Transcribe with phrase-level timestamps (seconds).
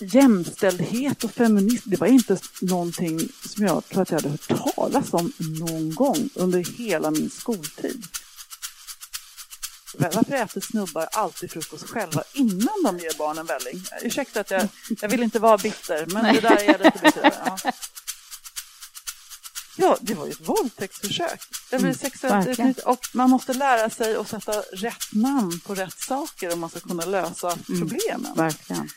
[0.00, 5.12] Jämställdhet och feminism, det var inte någonting som jag tror att jag hade hört talas
[5.12, 8.06] om någon gång under hela min skoltid.
[9.98, 13.84] Varför äter snubbar alltid frukost själva innan de ger barnen välling?
[14.02, 14.68] Ursäkta att jag,
[15.00, 17.58] jag vill inte vara bitter, men det där är lite bitter ja.
[19.76, 21.40] ja, det var ju ett våldtäktsförsök.
[21.70, 22.70] Det blir sexuellt verkligen.
[22.70, 26.70] utnyttjande och man måste lära sig att sätta rätt namn på rätt saker om man
[26.70, 28.34] ska kunna lösa problemen.
[28.36, 28.88] Verkligen.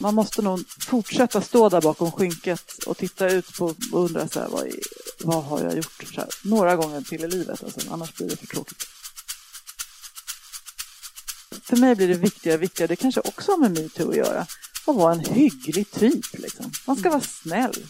[0.00, 4.40] Man måste nog fortsätta stå där bakom skynket och titta ut på och undra så
[4.40, 4.66] här, vad,
[5.20, 8.36] vad har jag gjort så här, några gånger till i livet, alltså, annars blir det
[8.36, 8.84] för tråkigt.
[11.62, 14.46] För mig blir det viktigare och viktigare, det kanske också har med metoo att göra,
[14.86, 16.38] att vara en hygglig typ.
[16.38, 16.72] Liksom.
[16.86, 17.86] Man ska vara snäll.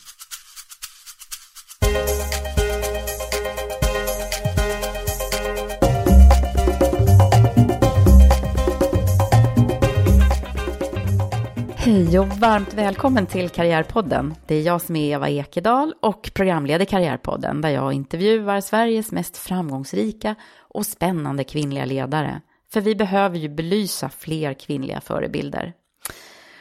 [11.98, 14.34] Hej och varmt välkommen till Karriärpodden.
[14.46, 19.36] Det är jag som är Eva Ekedal och programleder Karriärpodden där jag intervjuar Sveriges mest
[19.36, 22.40] framgångsrika och spännande kvinnliga ledare.
[22.72, 25.72] För vi behöver ju belysa fler kvinnliga förebilder.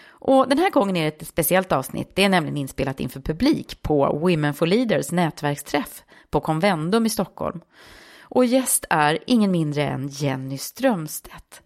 [0.09, 2.11] Och den här gången är det ett speciellt avsnitt.
[2.15, 7.61] Det är nämligen inspelat inför publik på Women for Leaders nätverksträff på Convendum i Stockholm.
[8.21, 11.61] Och gäst är ingen mindre än Jenny Strömstedt.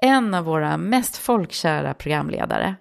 [0.00, 2.76] En av våra mest folkkära programledare.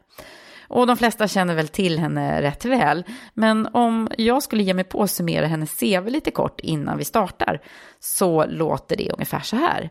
[0.68, 3.04] Och de flesta känner väl till henne rätt väl.
[3.34, 7.06] Men om jag skulle ge mig på att summera hennes CV lite kort innan vi
[7.06, 7.62] startar
[8.00, 9.90] så låter det ungefär så här.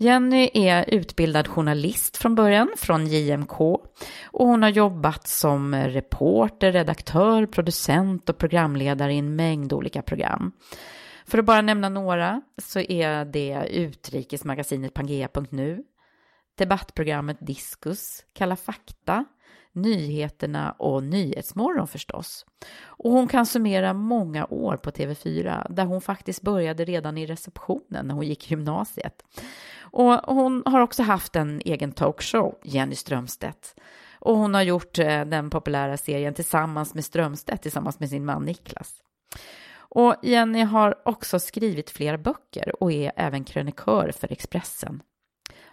[0.00, 3.60] Jenny är utbildad journalist från början, från JMK.
[3.60, 10.52] Och hon har jobbat som reporter, redaktör, producent och programledare i en mängd olika program.
[11.26, 15.82] För att bara nämna några så är det utrikesmagasinet Pangea.nu,
[16.58, 19.24] debattprogrammet Diskus, Kalla fakta,
[19.82, 22.46] nyheterna och Nyhetsmorgon förstås.
[22.84, 28.06] Och hon kan summera många år på TV4 där hon faktiskt började redan i receptionen
[28.06, 29.24] när hon gick gymnasiet.
[29.80, 33.74] Och hon har också haft en egen talkshow, Jenny Strömstedt.
[34.20, 38.44] Och hon har gjort eh, den populära serien Tillsammans med Strömstedt tillsammans med sin man
[38.44, 39.02] Niklas.
[39.90, 45.02] Och Jenny har också skrivit flera böcker och är även krönikör för Expressen.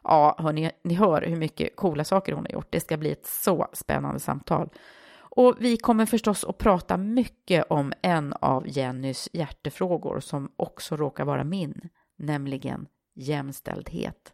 [0.07, 2.67] Ja, hörni, ni hör hur mycket coola saker hon har gjort.
[2.69, 4.69] Det ska bli ett så spännande samtal.
[5.17, 11.25] Och vi kommer förstås att prata mycket om en av Jennys hjärtefrågor som också råkar
[11.25, 14.33] vara min, nämligen jämställdhet.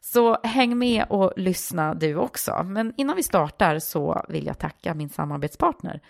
[0.00, 2.62] Så häng med och lyssna du också.
[2.64, 6.00] Men innan vi startar så vill jag tacka min samarbetspartner,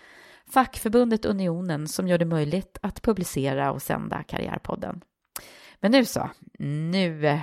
[0.53, 5.01] fackförbundet Unionen som gör det möjligt att publicera och sända Karriärpodden.
[5.83, 7.39] Men nu så, nu eh,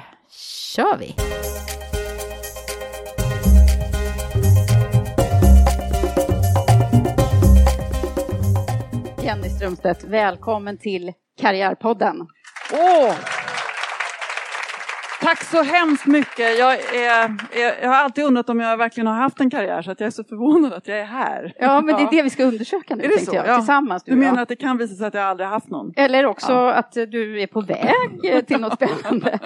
[0.74, 1.14] kör vi!
[9.24, 12.26] Jenny Strömstedt, välkommen till Karriärpodden.
[12.72, 13.14] Åh!
[15.20, 16.58] Tack så hemskt mycket.
[16.58, 17.36] Jag, är,
[17.82, 20.10] jag har alltid undrat om jag verkligen har haft en karriär så att jag är
[20.10, 21.54] så förvånad att jag är här.
[21.58, 23.36] Ja, men det är det vi ska undersöka nu, Är det tänkte så?
[23.36, 23.56] jag, Ja.
[23.56, 24.02] tillsammans.
[24.04, 24.18] Du jag.
[24.18, 25.92] menar att det kan visa sig att jag aldrig haft någon?
[25.96, 26.72] Eller också Ja.
[26.72, 29.38] att du är på väg till något spännande.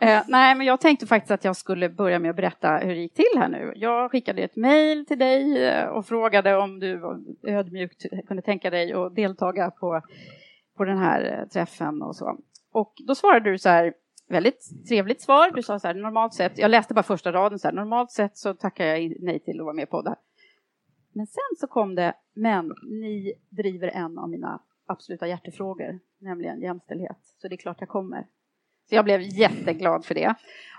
[0.00, 3.00] Eh, nej, men jag tänkte faktiskt att jag skulle börja med att berätta hur det
[3.00, 3.72] gick till här nu.
[3.76, 7.00] Jag skickade ett mejl till dig eh, och frågade om du
[7.48, 10.00] ödmjukt kunde tänka dig att deltaga på,
[10.76, 12.38] på den här eh, träffen och så.
[12.72, 13.92] Och då svarade du så här,
[14.28, 15.50] väldigt trevligt svar.
[15.50, 18.36] Du sa så här, normalt sett, jag läste bara första raden så här, normalt sett
[18.36, 20.18] så tackar jag nej till att vara med på det här.
[21.12, 27.18] Men sen så kom det, men ni driver en av mina absoluta hjärtefrågor, nämligen jämställdhet.
[27.42, 28.26] Så det är klart jag kommer.
[28.88, 30.34] Så jag blev jätteglad för det.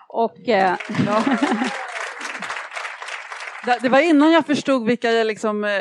[0.08, 1.24] Och, eh, ja.
[3.82, 5.72] Det var innan jag förstod vilka, liksom, eh,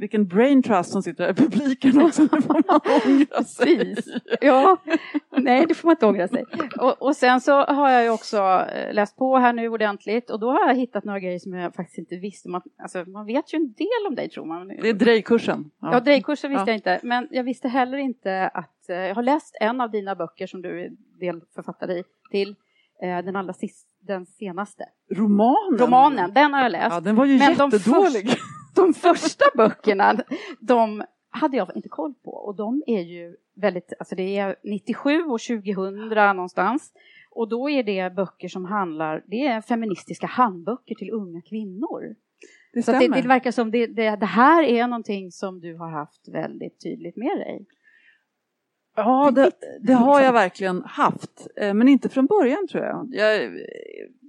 [0.00, 2.22] vilken brain trust som sitter i publiken också.
[2.22, 3.96] Det får man ångra sig.
[4.40, 4.76] Ja,
[5.36, 6.44] nej det får man inte ångra sig.
[6.80, 10.40] Och, och, sen så har jag ju också eh, läst på här nu ordentligt och
[10.40, 12.48] då har jag hittat några grejer som jag faktiskt inte visste.
[12.48, 14.68] Man, alltså, man vet ju en del om dig tror man.
[14.68, 15.70] Det är drejkursen.
[15.80, 16.66] Ja, ja drejkursen visste ja.
[16.66, 17.00] jag inte.
[17.02, 20.62] Men jag visste heller inte att, eh, jag har läst en av dina böcker som
[20.62, 20.90] du är
[21.20, 22.56] delförfattare till,
[23.02, 24.84] eh, den allra sista den senaste.
[25.10, 25.78] Romanen?
[25.78, 26.94] Romanen, den har jag läst.
[26.94, 28.26] Ja, den var ju Men jättedålig.
[28.26, 28.42] De, första,
[28.74, 30.16] de första böckerna,
[30.60, 35.22] de hade jag inte koll på och de är ju väldigt, alltså det är 97
[35.22, 36.92] och 2000 någonstans.
[37.30, 42.14] Och då är det böcker som handlar, det är feministiska handböcker till unga kvinnor.
[42.72, 45.90] Det Så det, det, verkar som det, det, det här är någonting som du har
[45.90, 47.66] haft väldigt tydligt med dig.
[48.94, 49.50] Ja, det,
[49.80, 53.08] det, har jag verkligen haft, eh, men inte från början tror jag.
[53.12, 53.50] jag.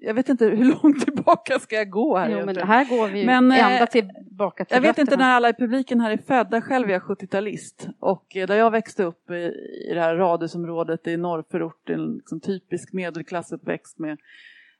[0.02, 2.30] Jag, vet inte hur långt tillbaka ska jag gå här?
[2.30, 5.50] Jo, men här går vi men, ända eh, tillbaka till Jag vet inte när alla
[5.50, 9.30] i publiken här är födda, själv är jag 70-talist och eh, där jag växte upp
[9.30, 9.54] i,
[9.90, 14.18] i det här radhusområdet i norrförort, en liksom typisk medelklassuppväxt med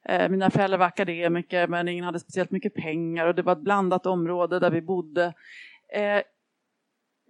[0.06, 3.60] eh, mina föräldrar var akademiker men ingen hade speciellt mycket pengar och det var ett
[3.60, 5.34] blandat område där vi bodde.
[5.94, 6.22] Eh,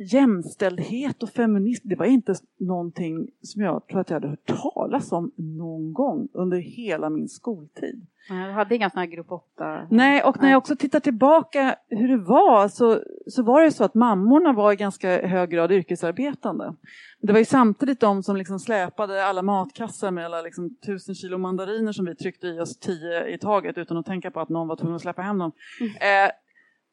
[0.04, 5.12] jämställdhet och feminism, det var inte någonting som jag tror att jag hade hört talas
[5.12, 8.08] om någon gång under hela min skoltid.
[8.28, 9.88] Du hade inga sådana här grupp 8?
[9.92, 13.84] Nej, och när jag också tittar tillbaka hur det var så, så var det så
[13.84, 16.76] att mammorna var i ganska hög grad yrkesarbetande.
[17.22, 21.38] Det var ju samtidigt de som liksom släpade alla matkassar med alla liksom tusen kilo
[21.38, 24.68] mandariner som vi tryckte i oss tio i taget utan att tänka på att någon
[24.68, 25.52] var tvungen att släppa hem dem.
[25.80, 26.26] Mm.
[26.26, 26.32] Eh,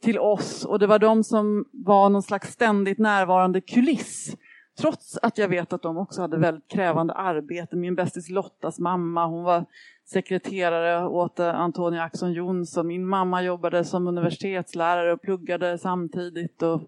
[0.00, 4.37] till oss och det var de som var någon slags ständigt närvarande kuliss.
[4.81, 7.76] Trots att jag vet att de också hade väldigt krävande arbete.
[7.76, 9.64] Min bästis Lottas mamma, hon var
[10.05, 12.87] sekreterare åt eh, Antonia Axon Jonsson.
[12.87, 16.82] Min mamma jobbade som universitetslärare och pluggade samtidigt och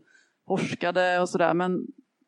[0.47, 1.55] forskade och sådär.
[1.55, 1.87] Men,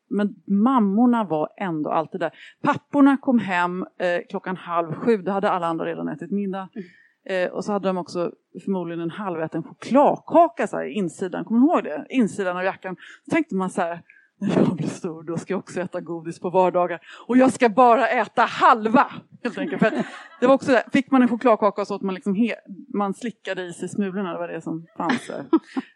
[0.09, 2.31] men mammorna var ändå alltid där.
[2.61, 6.69] Papporna kom hem eh, klockan halv sju, då hade alla andra redan ätit middag.
[6.75, 6.87] Mm.
[7.25, 8.31] Eh, och så hade de också
[8.65, 12.05] förmodligen en halväten chokladkaka så här, insidan, kommer du ihåg det?
[12.09, 12.95] Insidan av jackan.
[13.25, 14.01] Så tänkte man så här,
[14.39, 17.69] när jag blir stor då ska jag också äta godis på vardagar och jag ska
[17.69, 19.11] bara äta halva!
[19.43, 19.81] Helt enkelt.
[19.81, 19.91] För
[20.39, 22.55] det var också där, fick man en chokladkaka så att man, liksom he,
[22.93, 25.45] man slickade i sig smulorna, det var det som fanns där.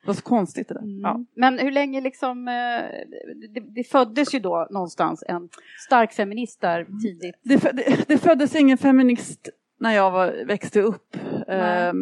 [0.01, 0.81] Det var så konstigt det där.
[0.81, 0.99] Mm.
[0.99, 1.25] Ja.
[1.35, 2.53] Men hur länge liksom, eh,
[3.53, 5.49] det, det, föddes ju då någonstans en
[5.87, 7.35] stark feminist där tidigt?
[7.43, 9.49] Det, det, det föddes ingen feminist
[9.79, 11.15] när jag var, växte upp.
[11.47, 11.93] Eh,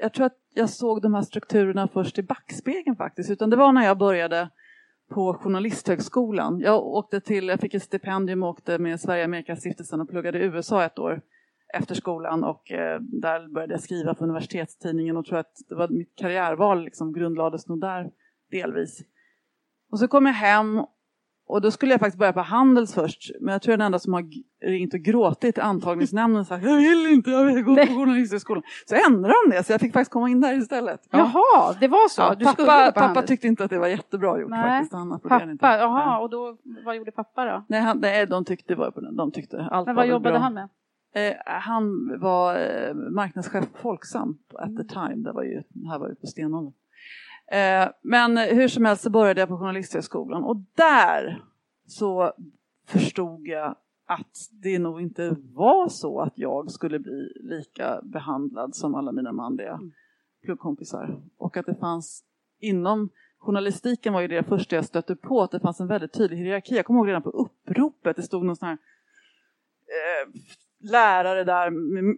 [0.00, 3.72] jag tror att jag såg de här strukturerna först i backspegeln faktiskt, utan det var
[3.72, 4.50] när jag började
[5.08, 6.60] på Journalisthögskolan.
[6.60, 10.42] Jag, åkte till, jag fick ett stipendium och åkte med Sverige Amerikastiftelsen och pluggade i
[10.42, 11.20] USA ett år
[11.74, 15.88] efter skolan och eh, där började jag skriva för universitetstidningen och tror att det var
[15.88, 18.10] mitt karriärval liksom grundlades nog där
[18.50, 19.02] delvis.
[19.90, 20.82] Och så kom jag hem
[21.48, 23.86] och då skulle jag faktiskt börja på Handels först, men jag tror jag är den
[23.86, 24.24] enda som har
[24.66, 28.62] ringt och gråtit i antagningsnämnden och sagt jag vill inte, jag vill gå på journalisthögskolan.
[28.86, 31.08] Så ändrade de det, så jag fick faktiskt komma in där istället.
[31.10, 31.18] Ja.
[31.18, 32.22] Jaha, det var så?
[32.22, 34.62] Ja, du pappa, pappa tyckte inte att det var jättebra gjort nej.
[34.62, 34.92] faktiskt.
[34.92, 37.64] Han pappa, jaha, och då, vad gjorde pappa då?
[37.68, 40.38] Nej, han, nej de tyckte, det var, de tyckte allt Men vad jobbade bra.
[40.38, 40.68] han med?
[41.14, 45.98] Eh, han var eh, marknadschef på Folksam at the time, det var ju, det här
[45.98, 46.72] var ju på stenåldern.
[47.50, 51.42] Eh, men hur som helst så började jag på Journalisthögskolan och där
[51.86, 52.32] så
[52.86, 53.76] förstod jag
[54.06, 59.32] att det nog inte var så att jag skulle bli lika behandlad som alla mina
[59.32, 59.92] manliga mm.
[60.44, 61.22] klubbkompisar.
[61.36, 62.24] Och att det fanns
[62.60, 66.36] inom journalistiken var ju det första jag stötte på, att det fanns en väldigt tydlig
[66.36, 66.76] hierarki.
[66.76, 68.78] Jag kommer ihåg redan på uppropet, det stod någon sån här
[69.86, 70.40] eh,
[70.90, 72.16] lärare där med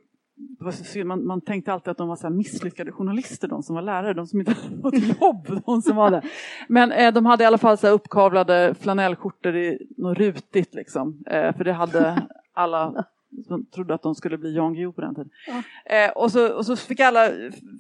[1.05, 4.27] man, man tänkte alltid att de var så misslyckade journalister, de som var lärare, de
[4.27, 5.63] som inte hade fått jobb.
[5.67, 6.25] De som var där.
[6.69, 11.23] Men eh, de hade i alla fall så uppkavlade flanellskjortor i något rutigt, liksom.
[11.27, 12.23] Eh, för det hade
[12.55, 13.05] alla
[13.49, 15.31] som trodde att de skulle bli Jan Guillou på den tiden.
[15.47, 15.63] Ja.
[15.97, 17.31] Eh, och, så, och så fick alla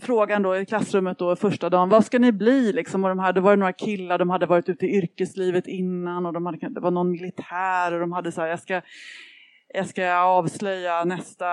[0.02, 2.72] frågan då i klassrummet då första dagen, vad ska ni bli?
[2.72, 6.32] Liksom, och de hade varit några killar, de hade varit ute i yrkeslivet innan och
[6.32, 8.80] de hade, det var någon militär och de hade så här, jag ska
[9.74, 11.46] jag ska avslöja nästa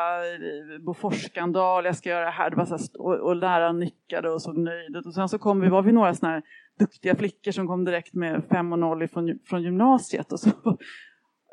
[0.86, 2.50] Boforsskandal, jag ska göra det här.
[2.50, 5.06] Det var så här, och, och läraren nickade och såg nöjd ut.
[5.06, 6.44] Och sen så kom vi, var vi några sådana här
[6.80, 10.32] duktiga flickor som kom direkt med 5 och 0 från, från gymnasiet.
[10.32, 10.50] Och, så,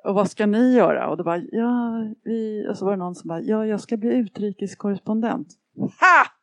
[0.05, 1.09] och vad ska ni göra?
[1.09, 3.97] Och, då bara, ja, vi, och så var det någon som bara, ja, jag ska
[3.97, 5.49] bli utrikeskorrespondent.
[5.77, 6.42] Ha!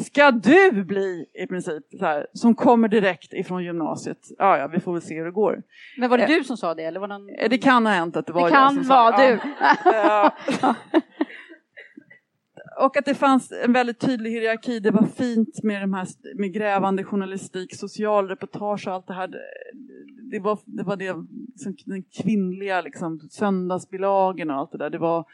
[0.00, 4.18] Ska du bli i princip så här, som kommer direkt ifrån gymnasiet?
[4.38, 5.62] Ja, ja, vi får väl se hur det går.
[5.98, 6.82] Men var det du som sa det?
[6.82, 7.28] Eller var någon...
[7.28, 9.38] Eh, det kan ha hänt att det var det jag kan som vara sa du.
[9.84, 10.32] Ja.
[12.78, 14.80] Och att det fanns en väldigt tydlig hierarki.
[14.80, 19.30] Det var fint med, de här, med grävande journalistik, socialreportage och allt det här.
[20.30, 21.14] Det var det, var det
[21.86, 24.90] den kvinnliga liksom, söndagsbilagorna och allt det där.
[24.90, 25.24] Det var,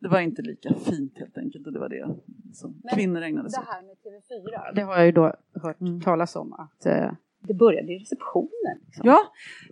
[0.00, 2.16] det var inte lika fint helt enkelt och det var det
[2.52, 5.80] som Men kvinnor ägnade sig Det här med TV4, det har jag ju då hört
[5.80, 6.00] Mm.
[6.00, 8.78] talas om att eh, det började i receptionen.
[8.86, 9.02] Liksom.
[9.06, 9.18] Ja,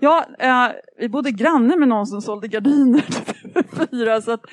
[0.01, 4.45] ja eh, vi bodde granne med någon som sålde gardiner till TV4 så att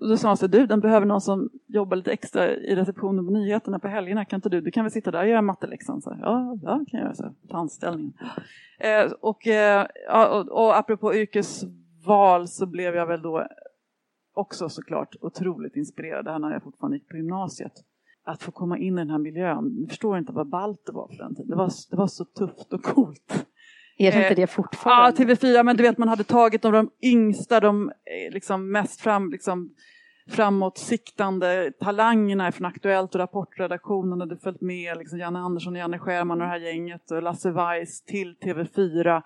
[0.00, 3.26] och då sa han så du den behöver någon som jobbar lite extra i receptionen
[3.26, 6.02] på nyheterna på helgerna, kan inte du, du kan väl sitta där och göra matteläxan?
[6.02, 8.12] Så här, ja, ja, kan jag göra så ta anställningen.
[8.78, 13.46] Eh, och, eh, och, och apropå yrkesval så blev jag väl då
[14.34, 17.72] också såklart otroligt inspirerad, det här när jag fortfarande gick på gymnasiet.
[18.24, 21.06] Att få komma in i den här miljön, jag förstår inte vad ballt det var
[21.06, 23.46] på den tiden, det var, det var så tufft och coolt.
[23.98, 25.24] Är det Eh, inte det Ja, fortfarande?
[25.24, 29.30] TV4, men du vet man hade tagit av de yngsta, de eh, liksom mest fram,
[29.30, 29.74] liksom,
[30.30, 36.46] framåtsiktande talangerna från Aktuellt och Rapportredaktionen hade följt med, liksom Janne Andersson, Janne Scherman och
[36.46, 39.22] det här gänget och Lasse Weiss till TV4.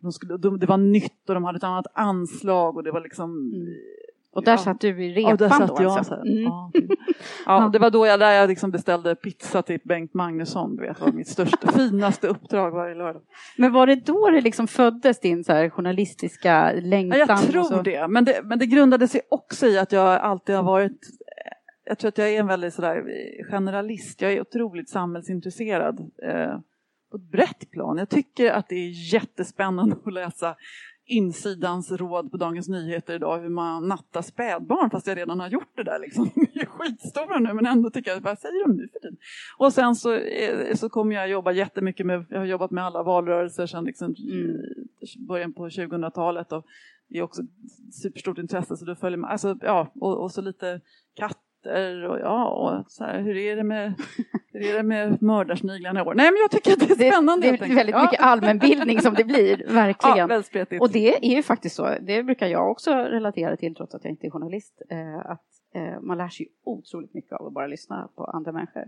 [0.00, 3.00] De skulle, de, det var nytt och de hade ett annat anslag och det var
[3.00, 3.66] liksom Mm.
[4.36, 4.58] Och där ja.
[4.58, 6.14] satt du i Ja, repan där satt då jag alltså?
[6.14, 6.44] Mm.
[7.46, 10.76] Ja, ja, det var då jag, där jag liksom beställde pizza till Bengt Magnusson.
[10.76, 13.22] Du vet, det var mitt största, finaste uppdrag varje lördag.
[13.56, 17.18] Men var det då det liksom föddes din så här journalistiska längtan?
[17.18, 18.08] Ja, jag och tror det.
[18.08, 18.40] Men, det.
[18.44, 21.00] men det grundade sig också i att jag alltid har varit
[21.84, 23.04] jag tror att jag är en väldigt sådär
[23.50, 24.22] generalist.
[24.22, 26.58] Jag är otroligt samhällsintresserad eh,
[27.10, 27.98] på ett brett plan.
[27.98, 30.56] Jag tycker att det är jättespännande att läsa
[31.06, 35.76] insidans råd på Dagens Nyheter idag hur man nattar spädbarn fast jag redan har gjort
[35.76, 35.98] det där.
[35.98, 36.30] Liksom.
[36.34, 39.16] De är skitstora nu men ändå tycker jag, vad säger de nu för tiden?
[39.58, 43.02] Och sen så, eh, så kommer jag jobba jättemycket med, jag har jobbat med alla
[43.02, 44.56] valrörelser sedan liksom, Mm.
[45.28, 46.66] början på 2000-talet och
[47.08, 47.42] det är också
[48.02, 50.80] superstort intresse så du följer med, alltså, ja, och, och så lite
[51.66, 53.94] katter och ja, och så här, hur är det med,
[54.52, 56.14] hur är det med mördarsniglarna i år?
[56.14, 58.02] Nej men jag tycker att det är Det, spännande det helt är väldigt Ja.
[58.02, 60.28] mycket allmänbildning som det blir, Ja, verkligen.
[60.28, 60.82] väldigt spretigt.
[60.82, 64.10] Och det är ju faktiskt så, det brukar jag också relatera till trots att jag
[64.10, 65.42] inte är journalist, eh, att
[65.74, 68.84] eh, man lär sig otroligt mycket av att bara lyssna på andra människor.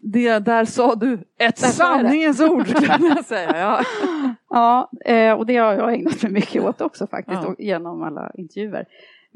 [0.00, 1.54] Det där sa du ett Där det.
[1.56, 3.56] sanningens ord skulle jag säga.
[3.58, 3.80] Ja.
[4.48, 7.54] Ja, eh, och det har jag ägnat mig mycket åt också faktiskt, Ja.
[7.58, 8.86] genom alla intervjuer.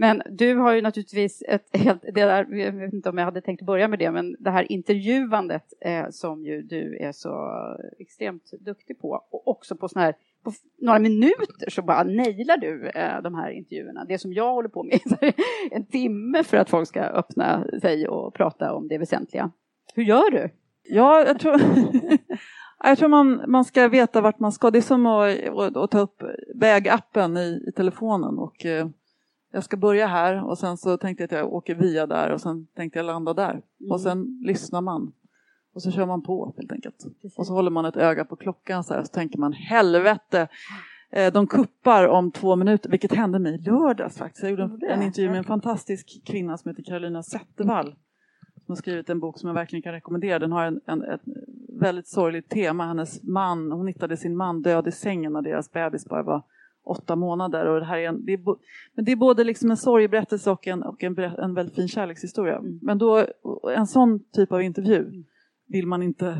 [0.00, 3.40] Men du har ju naturligtvis ett helt, det där, jag vet inte om jag hade
[3.40, 7.50] tänkt börja med det, men det här intervjuandet eh, som ju du är så
[7.98, 10.14] extremt duktig på, och också på sådana här,
[10.44, 14.04] på några minuter så bara nailar du eh, de här intervjuerna.
[14.04, 15.34] Det som jag håller på med är
[15.70, 19.50] en timme för att folk ska öppna sig och prata om det väsentliga.
[19.94, 20.50] Hur gör du?
[20.82, 21.60] Ja, jag tror,
[22.84, 24.70] jag tror man, man ska veta vart man ska.
[24.70, 26.22] Det är som att, att, att ta upp
[26.54, 28.38] vägappen i, i telefonen.
[28.38, 28.88] Och, eh,
[29.50, 32.40] jag ska börja här och sen så tänkte jag att jag åker via där och
[32.40, 33.62] sen tänkte jag landa där.
[33.90, 35.12] Och sen lyssnar man.
[35.74, 37.04] Och så kör man på helt enkelt.
[37.36, 40.48] Och så håller man ett öga på klockan så här så tänker man helvete.
[41.10, 44.42] eh, De kuppar om två minuter, vilket hände mig i lördags faktiskt.
[44.42, 47.94] Jag gjorde en, en intervju med en fantastisk kvinna som heter Carolina Zettervall.
[48.54, 50.38] Som har skrivit en bok som jag verkligen kan rekommendera.
[50.38, 51.20] Den har en, en, ett
[51.80, 52.86] väldigt sorgligt tema.
[52.86, 56.42] Hennes man, hon hittade sin man död i sängen när deras bebis bara var
[56.90, 57.66] åtta månader.
[57.66, 58.58] Och det här är en, det är, bo-
[58.94, 62.60] men det är både liksom en sorgeberättelse och en, och en, en väldigt fin kärlekshistoria.
[62.82, 63.26] Men då,
[63.76, 65.24] en sån typ av intervju
[65.66, 66.38] vill man inte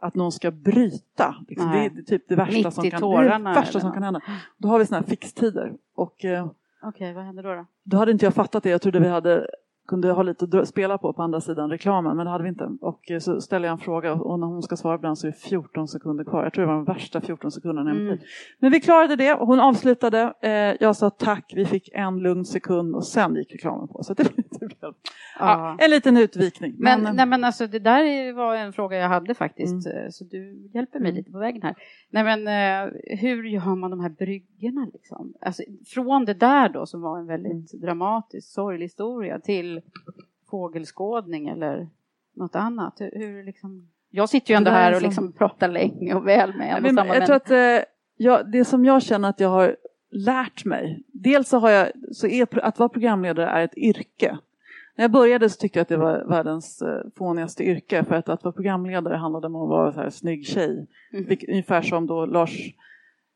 [0.00, 1.36] att någon ska bryta.
[1.48, 1.70] Liksom.
[1.72, 4.20] Det är typ det värsta, som kan, tårarna, det värsta som kan hända.
[4.56, 5.72] Då har vi såna här fixtider.
[5.94, 6.50] Och eh,
[6.82, 7.54] Okej, vad händer då?
[7.54, 7.66] då?
[7.82, 8.70] då hade inte jag fattat det.
[8.70, 9.46] Jag trodde vi hade
[9.88, 12.70] kunde ha lite att spela på på andra sidan reklamen, men det hade vi inte.
[12.80, 15.30] Och eh, så ställer jag en fråga och när hon ska svara ibland så är
[15.30, 16.44] det 14 sekunder kvar.
[16.44, 18.18] Jag tror det var de värsta 14 sekunderna Mm.
[18.58, 20.34] Men vi klarade det och hon avslutade.
[20.40, 24.02] Eh, jag sa tack, vi fick en lugn sekund och sen gick reklamen på.
[24.02, 24.22] Så det,
[24.60, 24.92] det blev ja,
[25.38, 25.76] Ja.
[25.80, 26.74] en liten utvikning.
[26.78, 30.10] Men, eh, nej, men alltså, det där är- var en fråga jag hade faktiskt, Mm.
[30.10, 31.74] så du hjälper mig lite på vägen här.
[32.10, 34.86] Nej, men, eh, hur gör man de här bryggorna?
[34.92, 35.32] Liksom?
[35.40, 37.86] Alltså, från det där då, som var en väldigt Mm.
[37.86, 39.77] dramatisk, sorglig historia, till
[40.50, 41.88] fågelskådning eller
[42.34, 43.00] något annat.
[43.00, 43.88] Hur, hur liksom...
[44.10, 46.94] Jag sitter ju ändå här och som- liksom pratar länge och väl med en och
[46.94, 47.84] samma jag tror att eh,
[48.16, 49.76] jag, det som jag känner att jag har
[50.10, 51.02] lärt mig.
[51.06, 54.38] Dels så har jag, så är, att vara programledare är ett yrke.
[54.96, 58.28] När jag började så tyckte jag att det var världens eh, fånigaste yrke för att,
[58.28, 60.86] att vara programledare handlade om att vara så här snygg tjej.
[61.12, 61.24] Mm.
[61.24, 62.74] Vilket, ungefär som då Lars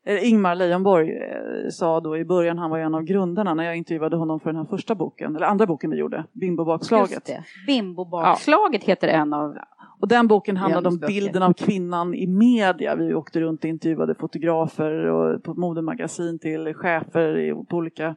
[0.05, 4.17] Ingmar Leijonborg eh, sa då i början, han var en av grundarna när jag intervjuade
[4.17, 7.29] honom för den här första boken, eller andra boken vi gjorde, Bimbobakslaget.
[7.67, 9.57] Bimbobakslaget heter en av...
[9.99, 12.95] Och den boken handlade om bilden av kvinnan i media.
[12.95, 18.15] Vi åkte runt och intervjuade fotografer och på modemagasin till chefer på olika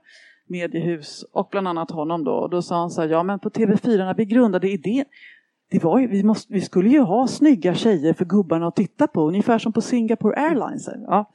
[0.49, 2.33] mediehus och bland annat honom då.
[2.33, 5.05] Och då sa han så här, ja men på TV4 när vi grundade idén
[5.71, 9.07] det var ju, vi, måste, vi skulle ju ha snygga tjejer för gubbarna att titta
[9.07, 10.89] på, ungefär som på Singapore Airlines.
[11.07, 11.33] Ja.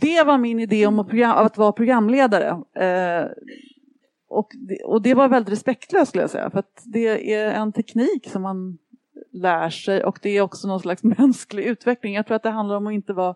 [0.00, 2.48] Det var min idé om att, program, att vara programledare.
[2.74, 3.30] Eh,
[4.28, 7.72] och, det, och det var väldigt respektlöst skulle jag säga, för att det är en
[7.72, 8.78] teknik som man
[9.32, 12.14] lär sig och det är också någon slags mänsklig utveckling.
[12.14, 13.34] Jag tror att det handlar om att inte vara...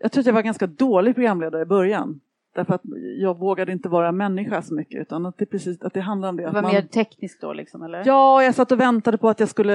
[0.00, 2.20] Jag tror att jag var ganska dålig programledare i början.
[2.54, 2.82] Därför att
[3.18, 6.36] jag vågade inte vara människa så mycket utan att det, precis, att det handlar om
[6.36, 6.42] det.
[6.42, 8.02] Det att var man, mer tekniskt då liksom, eller?
[8.06, 9.74] Ja, jag satt och väntade på att jag skulle...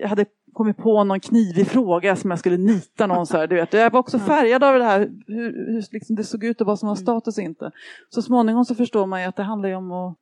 [0.00, 3.54] Jag hade kommit på någon knivig fråga som jag skulle nita någon så här, du
[3.54, 3.72] vet.
[3.72, 6.78] Jag var också färgad av det här, hur, hur liksom det såg ut och vad
[6.78, 7.70] som var status och inte.
[8.10, 10.16] Så småningom så förstår man ju att det handlar om att...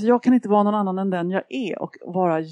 [0.00, 2.42] Jag, kan inte vara någon annan än den jag är och vara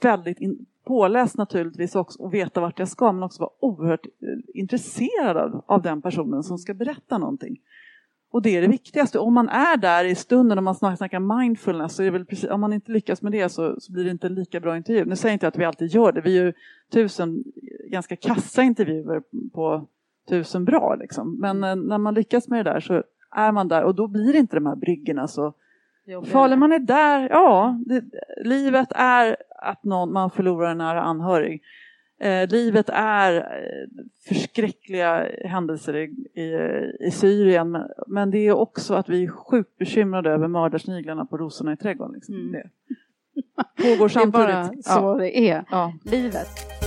[0.00, 4.60] väldigt in, påläst naturligtvis också och veta vart jag ska men också vara oerhört eh,
[4.60, 7.60] intresserad av, av den personen som ska berätta någonting.
[8.32, 9.18] Och det är det viktigaste.
[9.18, 12.50] Om man är där i stunden och man snackar, mindfulness så är det väl precis,
[12.50, 15.04] om man inte lyckas med det så, så blir det inte en lika bra intervju.
[15.04, 16.20] Nu säger inte jag att vi alltid gör det.
[16.20, 16.54] Vi gör
[16.92, 17.44] tusen
[17.90, 19.22] ganska kassa intervjuer
[19.52, 19.86] på
[20.28, 21.40] tusen bra liksom.
[21.40, 24.36] Men eh, när man lyckas med det där så är man där och då blir
[24.36, 25.54] inte de här bryggorna så
[26.24, 28.04] Farlig man är där, ja, det,
[28.44, 31.62] livet är att någon, man förlorar en nära anhörig.
[32.20, 36.02] Eh, livet är eh, förskräckliga händelser i,
[36.40, 36.56] i,
[37.06, 41.38] i Syrien men, men det är också att vi är sjukt bekymrade över mördarsniglarna på
[41.38, 42.14] rosorna i trädgården.
[42.14, 42.34] Liksom.
[42.34, 42.52] Mm.
[42.52, 44.84] Det pågår Det är bara samtidigt.
[44.86, 45.16] så Ja.
[45.18, 45.64] det är.
[45.70, 45.92] Ja.
[46.04, 46.79] Livet.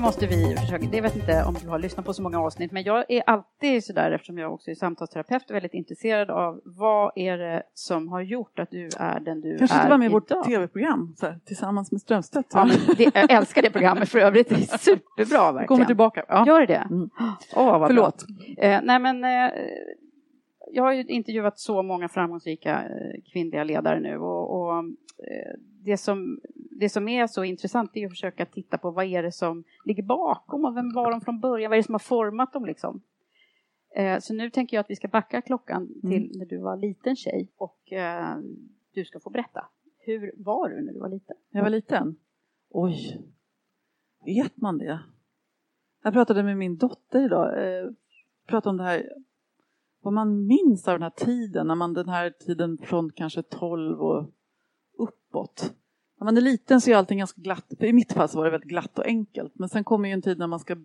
[0.00, 2.82] Måste vi försöka, det vet inte om du har lyssnat på så många avsnitt, men
[2.82, 7.62] jag är alltid sådär, eftersom jag också är samtalsterapeut, väldigt intresserad av vad är det
[7.74, 10.30] som har gjort att du är den du Kanske är inte vara med i vårt
[10.30, 10.44] idag?
[10.44, 12.46] tv-program här, tillsammans med Strömstedt.
[12.54, 15.66] Ja, det, jag älskar det programmet för övrigt, det är superbra verkligen.
[15.66, 16.24] kommer tillbaka.
[16.28, 16.46] Ja.
[16.46, 16.86] Gör det?
[16.90, 17.10] Mm.
[17.56, 18.24] Åh, vad Förlåt.
[18.58, 19.50] Eh, nej, men eh,
[20.72, 24.84] jag har ju intervjuat så många framgångsrika eh, kvinnliga ledare nu och, och
[25.84, 29.32] det, som, det som är så intressant är att försöka titta på vad är det
[29.32, 32.52] som ligger bakom och vem var de från början, vad är det som har format
[32.52, 33.02] dem liksom.
[33.94, 37.16] Eh, så nu tänker jag att vi ska backa klockan till när du var liten
[37.16, 38.38] tjej och eh,
[38.94, 39.64] du ska få berätta.
[39.98, 41.36] Hur var du när du var liten?
[41.50, 42.16] Jag var liten.
[42.70, 43.20] Oj,
[44.24, 45.00] vet man det?
[46.02, 47.66] Jag pratade med min dotter idag.
[47.66, 47.90] Eh,
[48.46, 49.12] pratade om det här,
[50.00, 54.00] vad man minns av den här tiden, när man den här tiden från kanske 12
[54.00, 54.30] och
[55.30, 55.74] uppåt.
[56.18, 57.72] När man är liten så är allting ganska glatt.
[57.78, 59.52] För I mitt fall så var det väldigt glatt och enkelt.
[59.54, 60.76] Men sen kommer ju en tid när man ska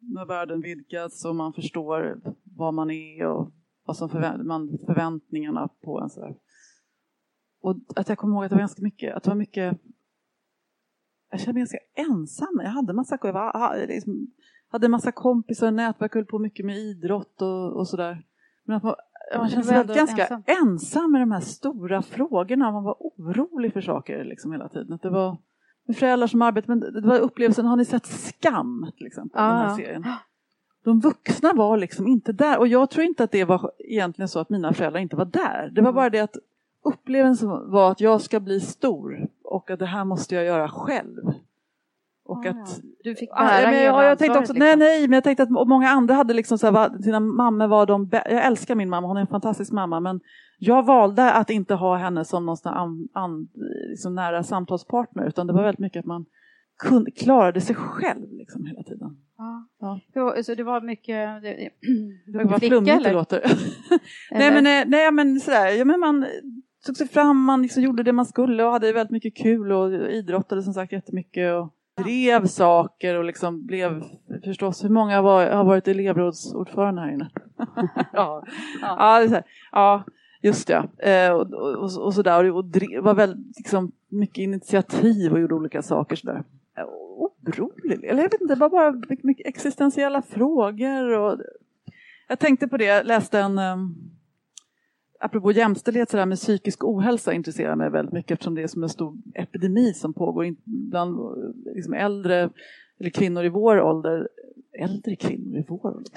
[0.00, 3.52] när världen vidgas och man förstår vad man är och
[3.84, 6.10] vad som förvä- man, förväntningarna på en.
[6.10, 6.36] Sådär.
[7.60, 9.80] Och att jag kommer ihåg att det var ganska mycket, att det var mycket
[11.30, 12.60] jag kände mig ganska ensam.
[12.62, 14.26] Jag hade massa, jag var, liksom,
[14.68, 18.26] hade massa kompisar och nätverk, höll på mycket med idrott och, och sådär.
[18.64, 18.94] Men att man,
[19.36, 20.42] man kände sig ändå ganska ensam.
[20.46, 21.12] ensam.
[21.12, 22.72] med de här stora frågorna.
[22.72, 24.92] Man var orolig för saker liksom hela tiden.
[24.92, 25.36] Att det var
[25.86, 29.42] med föräldrar som arbetade, men det var upplevelsen, har ni sett Skam till exempel?
[29.42, 30.04] den Ja, här serien?
[30.84, 34.38] De vuxna var liksom inte där och jag tror inte att det var egentligen så
[34.40, 35.70] att mina föräldrar inte var där.
[35.74, 36.36] Det var bara det att
[36.84, 41.32] upplevelsen var att jag ska bli stor och att det här måste jag göra själv.
[42.28, 44.76] Och Ah, att Du fick Ja, bära men hela jag, jag tänkte också, ansvaret, nej
[44.76, 44.78] liksom.
[45.00, 47.86] nej, men jag tänkte att många andra hade liksom så här, va- sina mammor var
[47.86, 50.20] de Jag älskar min mamma, hon är en fantastisk mamma, men
[50.58, 53.48] jag valde att inte ha henne som någon an, an,
[53.90, 56.24] liksom nära samtalspartner, utan det var väldigt mycket att man
[56.78, 59.16] kunde, klarade sig själv liksom hela tiden.
[59.38, 59.68] Ja.
[59.80, 60.00] Ja.
[60.14, 61.42] Så, så det var mycket...
[61.42, 61.70] Det,
[62.38, 63.40] Det var flummigt det låter.
[64.30, 66.26] nej men, eh, nej men sådär, ja, men man
[66.86, 69.92] tog sig fram, man liksom gjorde det man skulle och hade väldigt mycket kul och
[69.92, 74.02] idrottade som sagt jättemycket och drev saker och liksom blev
[74.44, 77.30] förstås, hur många var, har varit elevrådsordförande här inne?
[78.12, 78.44] ja.
[78.80, 80.04] Ja, här, ja,
[80.42, 80.88] just det.
[80.98, 85.54] Eh, och, och, och, och sådär och, drev, var väldigt liksom, mycket initiativ och gjorde
[85.54, 86.44] olika saker sådär.
[86.78, 91.40] Eh, Orolig, eller jag vet inte, det var bara mycket, mycket existentiella frågor och
[92.28, 94.10] jag tänkte på det, jag läste en, um,
[95.18, 98.82] apropå jämställdhet, så där med psykisk ohälsa intresserar mig väldigt mycket eftersom det är som
[98.82, 101.18] en stor epidemi som pågår bland
[101.74, 102.50] liksom äldre
[103.00, 104.28] eller kvinnor i vår ålder.
[104.72, 106.12] Äldre kvinnor i vår ålder?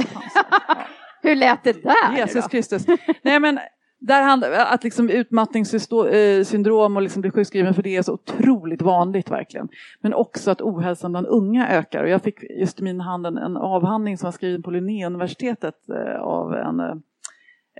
[1.21, 2.17] Hur lät det där?
[2.17, 2.85] Jesus Kristus.
[3.21, 3.59] Nej, men
[4.01, 9.31] där handlar att liksom utmattningssyndrom och liksom bli sjukskriven för det är så otroligt vanligt
[9.31, 9.69] verkligen.
[9.99, 12.03] Men också att ohälsan bland unga ökar.
[12.03, 15.89] Och jag fick just i min hand en, en avhandling som var skriven på Linnéuniversitetet
[15.89, 16.95] eh, av en, eh,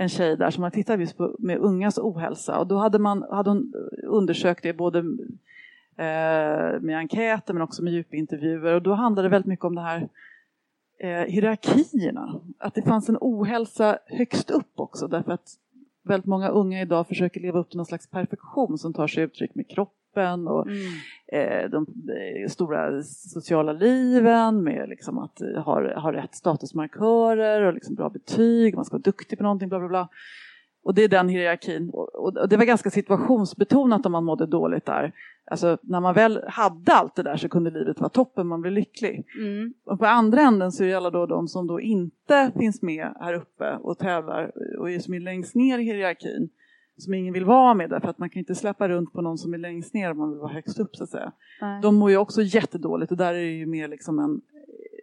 [0.01, 2.59] en tjej där som har tittat just på med ungas ohälsa.
[2.59, 4.99] Och då hade, man, hade hon undersökt det både
[5.97, 8.73] eh, med enkäter men också med djupintervjuer.
[8.73, 10.09] Och då handlade det väldigt mycket om det här
[10.99, 12.41] eh, hierarkierna.
[12.57, 15.49] Att det fanns en ohälsa högst upp också därför att
[16.03, 19.55] väldigt många unga idag försöker leva upp till någon slags perfektion som tar sig uttryck
[19.55, 19.69] med
[20.11, 20.81] kroppen och mm.
[21.31, 27.95] eh, de, de, stora sociala liven med liksom att ha, ha rätt statusmarkörer och liksom
[27.95, 30.09] bra betyg, man ska vara duktig på någonting, bla bla bla.
[30.83, 31.89] Och det är den hierarkin.
[31.89, 35.11] Och, och, det var ganska situationsbetonat om man mådde dåligt där.
[35.51, 38.73] Alltså när man väl hade allt det där så kunde livet vara toppen, man blev
[38.73, 39.25] lycklig.
[39.39, 39.73] Mm.
[39.85, 43.77] Och på andra änden så alla då de som då inte finns med här uppe
[43.81, 46.49] och tävlar och är som är längst ner i hierarkin.
[47.01, 49.53] Som ingen vill vara med därför att man kan inte släppa runt på någon som
[49.53, 51.31] är längst ner om man vill vara högst upp så att säga.
[51.61, 51.81] Nej.
[51.81, 54.41] De mår ju också jättedåligt och där är det ju mer liksom en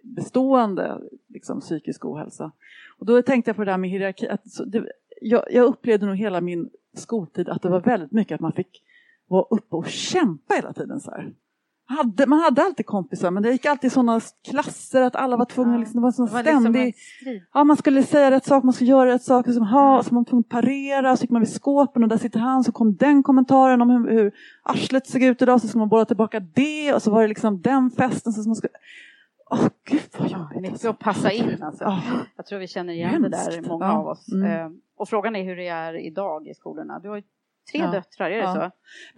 [0.03, 2.53] bestående liksom, psykisk ohälsa.
[2.99, 4.29] Och då tänkte jag på det där med hierarki.
[4.29, 8.41] Att det, jag, jag upplevde nog hela min skoltid att det var väldigt mycket att
[8.41, 8.83] man fick
[9.27, 11.01] vara uppe och kämpa hela tiden.
[11.01, 11.11] Så
[11.88, 14.20] hade, man hade alltid kompisar men det gick alltid sådana
[14.51, 15.79] klasser att alla var tvungna, ja.
[15.79, 16.85] liksom, det var sån det ständig...
[16.85, 20.14] Liksom ja, man skulle säga rätt sak, man skulle göra rätt sak, liksom, ha, så
[20.14, 22.96] man var tvungen parera, så gick man vid skåpen och där sitter han, så kom
[22.96, 26.94] den kommentaren om hur, hur arslet såg ut idag, så skulle man bolla tillbaka det
[26.94, 28.33] och så var det liksom den festen.
[28.33, 28.72] Så man skulle...
[29.51, 30.61] Åh oh, gud vad jobbigt.
[30.61, 31.85] Mycket att passa in alltså.
[31.85, 32.20] Oh.
[32.37, 33.51] Jag tror vi känner igen Hemskt.
[33.51, 33.92] det där, många ja.
[33.92, 34.33] av oss.
[34.33, 34.53] Mm.
[34.53, 36.98] Eh, och frågan är hur det är idag i skolorna.
[36.98, 37.22] Du har
[37.72, 37.90] tre ja.
[37.90, 38.54] döttrar, är det ja.
[38.54, 38.59] så?
[38.59, 38.70] Men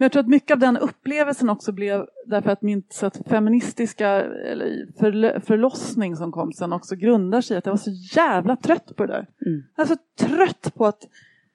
[0.05, 4.09] jag tror att mycket av den upplevelsen också blev därför att min så att feministiska
[4.09, 8.55] eller för, förlossning som kom sen också grundar sig i att jag var så jävla
[8.55, 9.27] trött på det där.
[9.45, 9.63] Mm.
[9.75, 11.07] Jag var så trött på att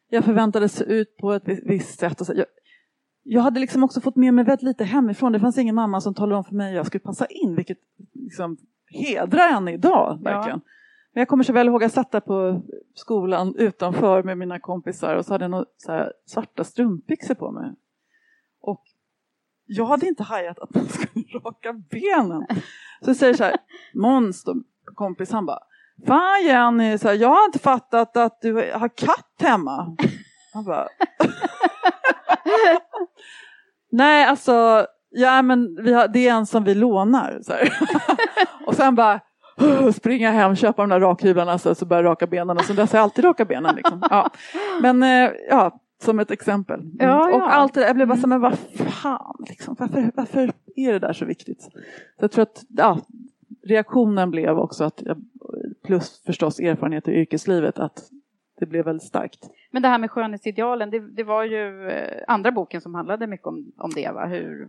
[0.09, 2.21] jag förväntades se ut på ett visst sätt.
[2.21, 2.33] Och så.
[2.37, 2.47] Jag,
[3.23, 5.33] jag hade liksom också fått med mig väldigt lite hemifrån.
[5.33, 7.79] Det fanns ingen mamma som talade om för mig att jag skulle passa in, vilket
[8.13, 8.57] liksom
[8.91, 10.21] hedrar henne idag.
[10.23, 10.61] verkligen.
[10.65, 10.71] Ja.
[11.17, 12.63] Men jag kommer så väl ihåg att jag satt där på
[12.95, 17.75] skolan utanför med mina kompisar och så hade jag några så svarta strumpbyxor på mig.
[18.61, 18.83] Och
[19.67, 22.47] jag hade inte hajat att man skulle raka benen.
[23.01, 23.57] Så jag säger så här,
[23.95, 24.55] Måns, då,
[24.95, 25.59] kompis, han bara
[26.07, 29.97] Fan Jenny, så här, jag har inte fattat att du har katt hemma.
[30.53, 30.89] Han bara
[33.91, 37.39] Nej, alltså, ja men vi har, det är en som vi lånar.
[37.43, 37.53] Så
[38.67, 39.21] och sen bara
[39.95, 42.99] springa hem, köpa de där rakhyvlarna så, så börjar raka benen och så dess har
[42.99, 43.77] jag alltid raka benen.
[43.77, 44.03] Liksom.
[44.11, 44.31] Ja.
[44.83, 46.81] Men eh, ja, som ett exempel.
[46.99, 47.51] Ja, och ja.
[47.51, 50.99] allt det där, jag blev bara så men vad fan, liksom, varför, varför är det
[50.99, 51.63] där så viktigt?
[51.63, 51.71] Så
[52.19, 52.99] jag tror att ja,
[53.65, 55.03] reaktionen blev också att,
[55.85, 58.11] plus förstås erfarenhet i yrkeslivet, att
[58.59, 59.51] det blev väldigt starkt.
[59.71, 63.47] Men det här med skönhetsidealen, det, det var ju eh, andra boken som handlade mycket
[63.47, 64.27] om, om det, va?
[64.27, 64.69] Hur,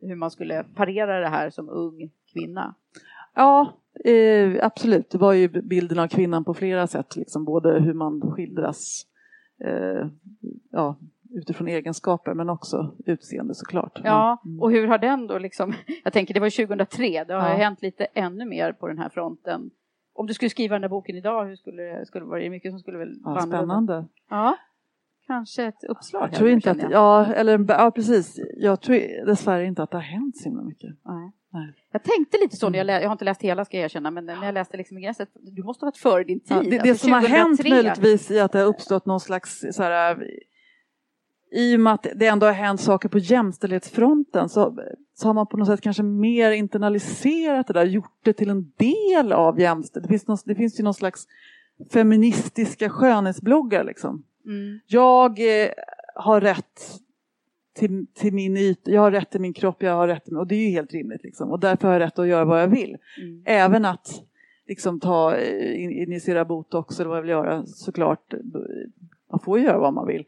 [0.00, 2.74] hur man skulle parera det här som ung kvinna.
[3.34, 3.72] Ja,
[4.04, 5.10] eh, absolut.
[5.10, 9.06] Det var ju bilden av kvinnan på flera sätt, liksom, både hur man skildras
[9.64, 10.06] eh,
[10.70, 10.96] ja,
[11.30, 14.00] utifrån egenskaper men också utseende såklart.
[14.04, 14.60] Ja, mm.
[14.60, 17.56] och hur har den då liksom, jag tänker det var 2003, det har ja.
[17.56, 19.70] hänt lite ännu mer på den här fronten.
[20.14, 22.80] Om du skulle skriva den här boken idag, hur skulle, skulle vara det mycket som
[22.80, 24.04] skulle väl ja, Spännande.
[24.30, 24.56] Ja,
[25.26, 26.22] kanske ett uppslag.
[26.22, 30.02] Jag tror inte att, ja, eller, ja precis, jag tror dessvärre inte att det har
[30.02, 30.90] hänt så himla mycket.
[31.04, 31.32] Nej.
[31.92, 32.86] Jag tänkte lite så när jag mm.
[32.86, 35.26] läste, jag har inte läst hela ska jag erkänna, men när jag läste liksom gränsen,
[35.34, 36.56] du måste ha varit före din tid.
[36.56, 37.38] Ja, det, det alltså, som 2003.
[37.38, 40.26] har hänt möjligtvis är att det har uppstått någon slags så här,
[41.52, 44.78] i och med att det ändå har hänt saker på jämställdhetsfronten så,
[45.14, 48.72] så har man på något sätt kanske mer internaliserat det där, gjort det till en
[48.76, 50.08] del av jämställdhet.
[50.08, 51.26] Det finns, någon, det finns ju någon slags
[51.92, 54.24] feministiska skönhetsbloggar liksom.
[54.46, 54.80] Mm.
[54.86, 55.68] Jag eh,
[56.14, 57.00] har rätt
[57.76, 60.46] till, till min yta, jag har rätt till min kropp, jag har rätt till, och
[60.46, 61.50] det är ju helt rimligt liksom.
[61.50, 62.96] och därför har jag rätt att göra vad jag vill.
[63.22, 63.42] Mm.
[63.44, 64.22] Även att
[64.68, 68.34] liksom ta, initiera botox eller vad jag vill göra såklart,
[69.30, 70.24] man får ju göra vad man vill.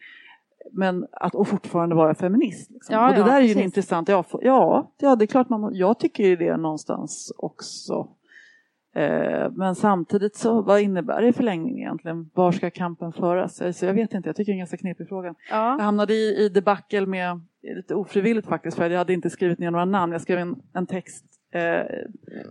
[0.72, 2.70] Men att och fortfarande vara feminist.
[2.70, 2.94] Liksom.
[2.94, 3.64] Ja, och det ja, där är ju precis.
[3.64, 4.24] intressant, ja,
[4.98, 8.08] ja, det är klart man, jag tycker det någonstans också.
[8.98, 12.30] Eh, men samtidigt så, vad innebär det i förlängningen egentligen?
[12.34, 13.78] Var ska kampen föras?
[13.78, 15.34] Så jag vet inte, jag tycker det är en ganska knepig fråga.
[15.50, 15.76] Ja.
[15.78, 17.40] Jag hamnade i, i debacle med,
[17.76, 20.12] lite ofrivilligt faktiskt, för jag hade inte skrivit ner några namn.
[20.12, 21.86] Jag skrev en, en text eh,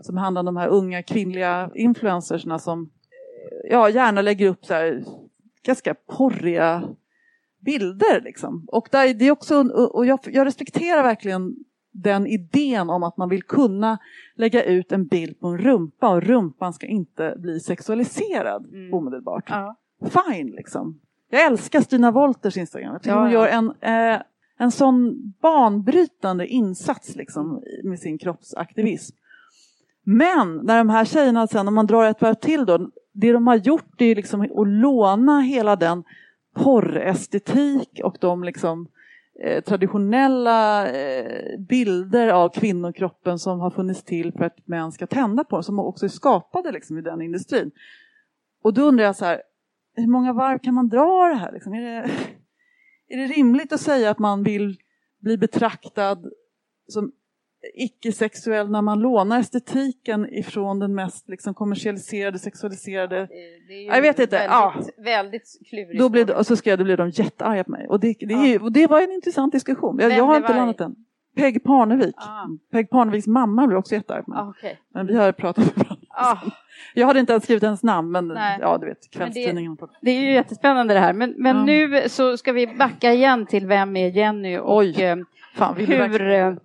[0.02, 4.74] som handlade om de här unga kvinnliga influencersna som eh, ja, gärna lägger upp så
[4.74, 5.04] här,
[5.66, 6.84] ganska porriga
[7.60, 8.22] bilder.
[8.22, 8.66] Liksom.
[8.72, 11.56] Och, där, det är också, och jag, jag respekterar verkligen
[11.92, 13.98] den idén om att man vill kunna
[14.38, 18.94] lägga ut en bild på en rumpa och rumpan ska inte bli sexualiserad mm.
[18.94, 19.46] omedelbart.
[19.48, 19.76] Ja.
[20.02, 21.00] Fine liksom.
[21.30, 22.94] Jag älskar Stina Wolters Instagram.
[22.94, 24.22] Jag tycker ja, hon gör en, eh,
[24.58, 29.16] en sån banbrytande insats liksom, med sin kroppsaktivism.
[30.04, 33.48] Men när de här tjejerna sen, om man drar ett varv till då, det de
[33.48, 36.04] har gjort är liksom att låna hela den
[36.56, 38.88] porrestetik och de liksom
[39.44, 45.44] eh, traditionella eh, bilder av kvinnokroppen som har funnits till för att män ska tända
[45.44, 47.72] på som också är skapade liksom, i den industrin.
[48.64, 49.42] Och då undrar jag så här,
[49.96, 51.52] hur många varv kan man dra det här?
[51.52, 51.74] Liksom?
[51.74, 52.12] Är, det,
[53.08, 54.78] är det rimligt att säga att man vill
[55.20, 56.32] bli betraktad
[56.88, 57.12] som
[57.74, 63.28] icke-sexuell när man lånar estetiken ifrån den mest liksom, kommersialiserade, sexualiserade...
[63.68, 64.36] Det jag vet inte.
[64.36, 65.04] Väldigt, ja.
[65.04, 66.28] väldigt klurigt.
[66.28, 67.88] Då och så skrev, då blev de jättearga på mig.
[67.88, 68.60] Och det, det, ja.
[68.62, 70.00] och det var en intressant diskussion.
[70.00, 70.96] Jag, jag har inte landat den.
[71.36, 72.16] Peg Parnevik.
[72.18, 72.48] Ah.
[72.72, 74.40] Peg Parneviks mamma blev också jättearg på mig.
[74.40, 74.76] Ah, okay.
[74.94, 76.08] Men vi har pratat med varandra.
[76.10, 76.38] Ah.
[76.94, 78.58] Jag hade inte ens skrivit hennes namn men Nej.
[78.62, 79.76] ja du vet kvällstidningen.
[79.76, 81.66] Det, det, är ju jättespännande det här men, men ja.
[81.66, 85.04] nu så ska vi backa igen till vem är Jenny och Oj.
[85.04, 85.16] Eh,
[85.56, 86.58] Fan, hur,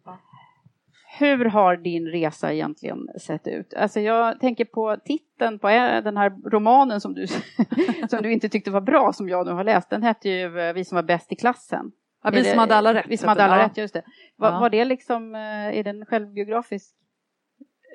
[1.18, 3.74] hur har din resa egentligen sett ut?
[3.74, 5.68] Alltså jag tänker på titeln på
[6.04, 7.26] den här romanen som du,
[8.08, 9.90] som du inte tyckte var bra, som jag nu har läst.
[9.90, 11.92] Den hette ju eh, Vi som var bäst i klassen.
[12.24, 13.06] Ja, vi som hade alla rätt.
[13.08, 14.02] Vi som hade alla rätt, just det.
[14.36, 14.60] Var, ja.
[14.60, 16.94] var det liksom, eh, är den självbiografisk?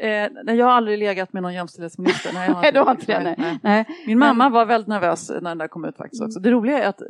[0.02, 2.34] Eh, jag har aldrig legat med någon jämställdhetsminister.
[2.34, 3.36] Nej, jag har inte, inte det, nej.
[3.38, 3.60] Nej.
[3.64, 3.86] nej.
[4.08, 6.40] Min mamma var väldigt nervös när den där kom ut faktiskt också.
[6.40, 7.02] Det roliga är att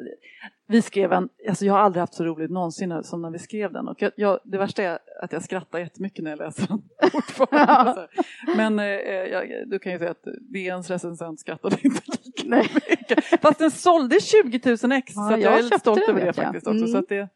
[0.67, 3.73] vi skrev en, alltså jag har aldrig haft så roligt någonsin som när vi skrev
[3.73, 3.87] den.
[3.87, 8.07] Och jag, jag, det värsta är att jag skrattar jättemycket när jag läser den fortfarande.
[8.55, 12.49] Men eh, jag, du kan ju säga att DNs recensent skrattade inte lika
[12.89, 13.41] mycket.
[13.41, 16.33] Fast den sålde 20 000 ex, ja, så jag, jag är lite stolt över det
[16.33, 16.77] faktiskt också.
[16.77, 16.91] Mm.
[16.91, 17.29] Så att det,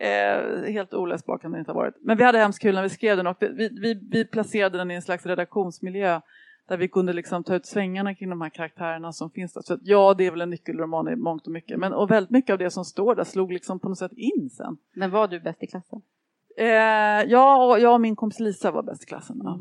[0.00, 1.94] Eh, helt oläsbar kan det inte ha varit.
[2.00, 4.78] Men vi hade hemskt kul när vi skrev den och det, vi, vi, vi, placerade
[4.78, 6.20] den i en slags redaktionsmiljö
[6.68, 9.62] där vi kunde liksom ta ut svängarna kring de här karaktärerna som finns där.
[9.62, 11.78] Så att, ja, det är väl en nyckelroman i mångt och mycket.
[11.78, 14.50] Men, och väldigt mycket av det som står där slog liksom på något sätt in
[14.50, 14.76] sen.
[14.94, 16.02] Men var du bäst i klassen?
[16.58, 19.40] Eh, ja, och, jag och min kompis Lisa var bäst i klassen.
[19.44, 19.60] Ja.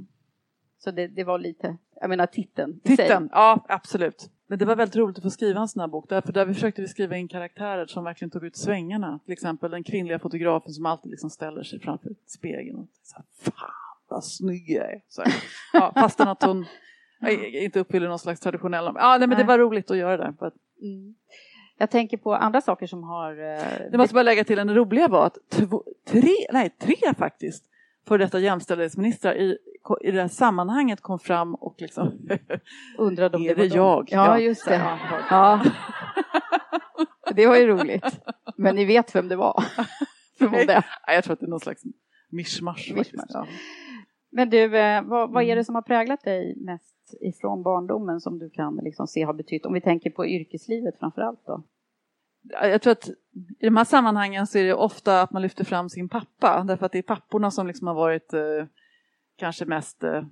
[0.77, 4.29] Så det, det, var lite, jag menar titeln Titeln, ja absolut.
[4.47, 6.09] Men det var väldigt roligt att få skriva en sån här bok.
[6.09, 9.19] Därför där vi försökte vi skriva in karaktärer som verkligen tog ut svängarna.
[9.25, 13.69] Till exempel den kvinnliga fotografen som alltid liksom ställer sig framför spegeln och säger Fan
[14.09, 15.01] vad snygg jag är.
[15.07, 15.23] Så
[15.73, 16.65] ja, fastän att hon
[17.53, 18.85] inte uppfyller någon slags traditionell...
[18.95, 20.33] Ja, nej, men det var roligt att göra det.
[20.39, 20.55] För att...
[20.81, 21.15] mm.
[21.77, 23.31] Jag tänker på andra saker som har...
[23.31, 27.65] Eh, det måste bara lägga till, en roliga var att två, tre, nej tre faktiskt,
[28.07, 29.57] för detta jämställdhetsministrar i,
[30.01, 32.29] i det här sammanhanget kom fram och liksom
[32.97, 34.09] undrade om det, det var jag?
[34.11, 34.97] Ja, just det.
[35.29, 35.63] Ja.
[37.35, 38.19] det var ju roligt.
[38.57, 39.63] Men ni vet vem det var?
[40.39, 41.23] Förmodar jag.
[41.23, 41.83] tror att det är någon slags
[42.29, 42.91] mischmasch.
[42.95, 43.29] mischmasch.
[43.29, 43.47] Ja.
[44.31, 45.63] Men du, eh, vad, vad, är det mm.
[45.63, 49.73] som har präglat dig mest ifrån barndomen som du kan liksom se har betytt, om
[49.73, 51.63] vi tänker på yrkeslivet framför allt då?
[52.49, 53.09] jag tror att
[53.59, 56.85] i de här sammanhangen så är det ofta att man lyfter fram sin pappa därför
[56.85, 58.65] att det är papporna som liksom har varit eh,
[59.37, 60.23] kanske mest eh,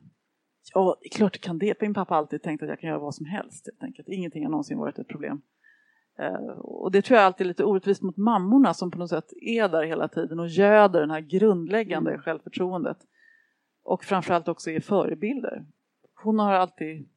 [0.74, 1.82] Ja, det är klart kan det.
[1.82, 3.68] Min pappa har alltid tänkt att jag kan göra vad som helst.
[3.68, 4.08] Helt enkelt.
[4.08, 5.42] Ingenting har någonsin varit ett problem.
[6.20, 9.34] Eh, och det tror jag alltid är lite orättvist mot mammorna som på något sätt
[9.42, 12.22] är där hela tiden och göder det här grundläggande mm.
[12.22, 12.98] självförtroendet.
[13.84, 15.66] Och framförallt också är förebilder.
[16.26, 17.08] Hon har alltid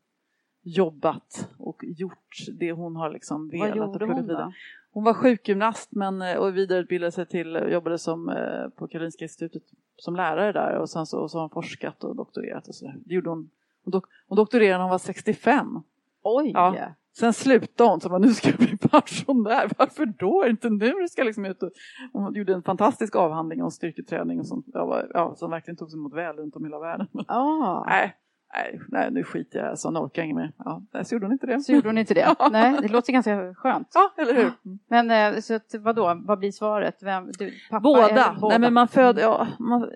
[0.63, 3.69] jobbat och gjort det hon har liksom velat.
[3.69, 4.53] Vad gjorde hon då?
[4.91, 9.63] Hon var sjukgymnast men, eh, och vidareutbildade sig till, jobbade som, eh, på Karolinska institutet
[9.97, 12.93] som lärare där och sen så, och så har hon forskat och doktorerat och så
[13.05, 13.51] Det gjorde hon.
[13.85, 15.83] Hon, dok, hon doktorerade när hon var 65.
[16.23, 16.51] Oj!
[16.55, 16.95] Ja.
[17.19, 19.71] Sen slutade hon, så bara, nu ska jag bli pensionär.
[19.79, 20.47] Varför då?
[20.47, 21.71] Inte nu du ska liksom ut och...
[22.13, 26.37] Hon gjorde en fantastisk avhandling om styrketräning och sånt, ja, som verkligen togs emot väl
[26.37, 27.07] runt om i hela världen.
[27.29, 27.85] Ah.
[27.87, 28.17] Nej,
[28.55, 30.53] nej, nej, nu skiter jag så orkar jag mer.
[30.59, 31.61] Ja, så gjorde hon inte det.
[31.61, 32.35] Så gjorde hon inte det.
[32.51, 33.89] nej, det låter ganska skönt.
[33.95, 34.53] Ja, eller hur.
[34.89, 37.03] Men eh, så att, vadå, vad blir svaret?
[37.03, 38.37] Vem, du, pappa båda.
[38.41, 38.49] båda.
[38.49, 39.91] Nej, men man föder, ja, man,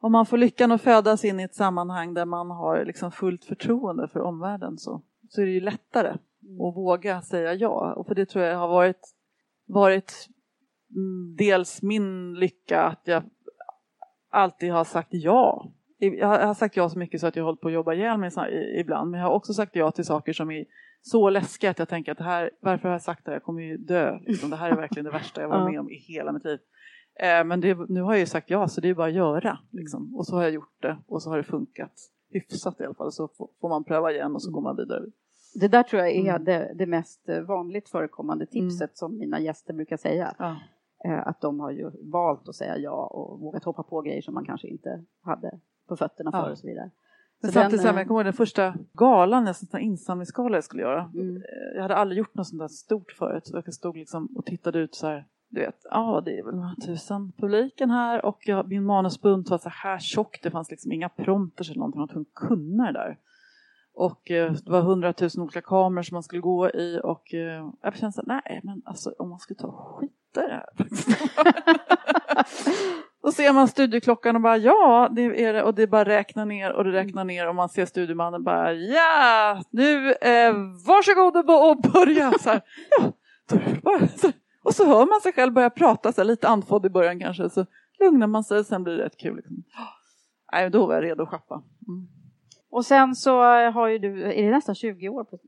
[0.00, 3.44] om man får lyckan att födas in i ett sammanhang där man har liksom fullt
[3.44, 6.60] förtroende för omvärlden så, så är det ju lättare mm.
[6.60, 7.94] att våga säga ja.
[7.96, 9.14] Och för det tror jag har varit,
[9.66, 10.28] varit
[11.36, 13.22] dels min lycka att jag
[14.30, 15.72] alltid har sagt ja
[16.06, 18.30] jag har sagt ja så mycket så att jag hållit på att jobba ihjäl mig
[18.80, 19.10] ibland.
[19.10, 20.64] Men jag har också sagt ja till saker som är
[21.02, 23.32] så läskiga att jag tänker att det här, varför har jag sagt det?
[23.32, 24.18] Jag kommer ju dö.
[24.26, 24.50] Liksom.
[24.50, 26.58] Det här är verkligen det värsta jag varit med om i hela mitt liv.
[27.20, 29.58] Eh, men det, nu har jag ju sagt ja, så det är bara att göra.
[29.70, 30.14] Liksom.
[30.16, 31.92] Och så har jag gjort det och så har det funkat
[32.30, 33.12] hyfsat i alla fall.
[33.12, 33.28] Så
[33.60, 35.02] får man pröva igen och så går man vidare.
[35.60, 36.44] Det där tror jag är Mm.
[36.44, 40.34] det, det mest eh, vanligt förekommande tipset som mina gäster brukar säga.
[40.38, 40.56] Ja.
[41.04, 44.34] Eh, Att de har ju valt att säga ja och vågat hoppa på grejer som
[44.34, 46.42] man kanske inte hade på fötterna Ja.
[46.44, 46.90] för och så vidare.
[47.44, 50.56] Så samtidigt, så här, den, men jag kommer ihåg den första galan, en sån insamlingsgala
[50.56, 51.10] jag skulle göra.
[51.14, 51.36] Mm.
[51.36, 51.42] Eh,
[51.74, 53.46] Jag hade aldrig gjort något sånt där stort förut.
[53.46, 55.26] Så jag stod liksom och tittade ut så här.
[55.48, 59.58] Du vet, ja det är väl några tusen publiken här och jag, min manusbunt var
[59.58, 60.40] så här tjock.
[60.42, 61.98] Det fanns liksom inga prompters eller någonting.
[61.98, 63.18] Man var tvungen att kunna det där.
[63.94, 67.96] Och eh, det var hundratusen olika kameror som man skulle gå i och eh, jag
[67.96, 70.68] kände så här, nej men alltså om man skulle ta och skita i det här.
[73.22, 76.72] Då ser man studieklockan och bara ja, det är det och det bara räknar ner
[76.72, 80.54] och det räknar ner och man ser studiemannen bara ja, nu eh,
[80.86, 82.62] varsågod och och börja så här.
[82.98, 83.12] Ja,
[83.82, 84.32] bara, så.
[84.64, 87.50] Och så hör man sig själv börja prata så här, lite andfådd i början kanske
[87.50, 87.66] så
[88.00, 89.36] lugnar man sig sen blir det rätt kul.
[89.36, 89.62] Liksom.
[90.52, 91.54] Nej, då var jag redo att schappa.
[91.88, 92.08] Mm.
[92.70, 95.38] Och sen så har ju du, är det nästan 20 år på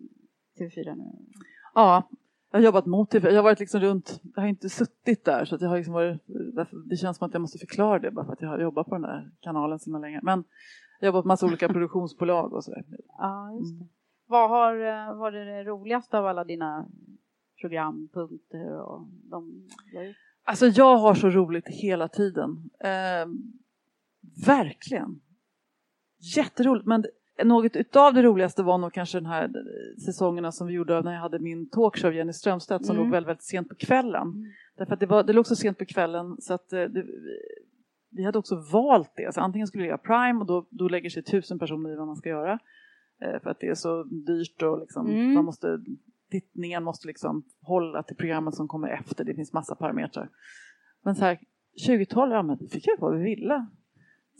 [0.58, 1.04] TV4 nu?
[1.74, 2.08] Ja,
[2.54, 3.28] jag har jobbat mot TV.
[3.30, 5.94] Jag har varit liksom runt, jag har inte suttit där så att jag har liksom
[5.94, 6.20] varit,
[6.90, 8.94] det känns som att jag måste förklara det bara för att jag har jobbat på
[8.94, 10.20] den där kanalen så länge.
[10.22, 10.44] Men
[11.00, 12.84] jag har jobbat på massa olika produktionsbolag och sådär.
[13.18, 13.78] Ja, just Mm.
[13.78, 13.88] det.
[14.26, 16.86] Vad har eh, varit det roligaste av alla dina
[17.60, 19.68] programpunkter och de?
[20.44, 22.70] Alltså jag har så roligt hela tiden.
[22.80, 23.26] Eh,
[24.46, 25.20] verkligen.
[26.36, 26.86] Jätteroligt.
[26.86, 27.10] Men det-
[27.44, 29.51] något utav det roligaste var nog kanske den här
[30.07, 33.05] säsongerna som vi gjorde när jag hade min talkshow Jenny Strömstedt som Mm.
[33.07, 34.53] låg väldigt, väldigt sent på kvällen.
[34.79, 37.05] Därför att det, var, det låg så sent på kvällen så att eh, det,
[38.11, 39.35] vi hade också valt det.
[39.35, 42.07] Så antingen skulle vi göra Prime och då, då lägger sig tusen personer i vad
[42.07, 42.59] man ska göra.
[43.23, 45.35] Eh, för att det är så dyrt och liksom, Mm.
[45.35, 45.79] man måste,
[46.31, 49.25] tittningen måste liksom hålla till programmet som kommer efter.
[49.25, 50.29] Det finns massa parametrar.
[51.05, 51.38] Men så här,
[51.87, 53.66] 2012, ja men vi fick göra vad vi ville.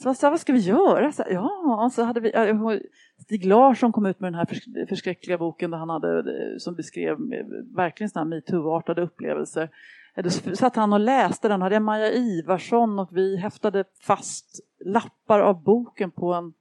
[0.03, 1.13] Så jag sa, vad ska vi göra?
[1.13, 2.79] Så, ja, så hade vi, ja,
[3.23, 6.75] Stig Larsson kom ut med den här förs- förskräckliga boken där han hade, eh, som
[6.75, 9.71] beskrev eh, verkligen sådana här metoo-artade upplevelser.
[10.15, 14.61] Eh, Då satt han och läste den, hade jag Maja Ivarsson och vi häftade fast
[14.85, 16.53] lappar av boken på en,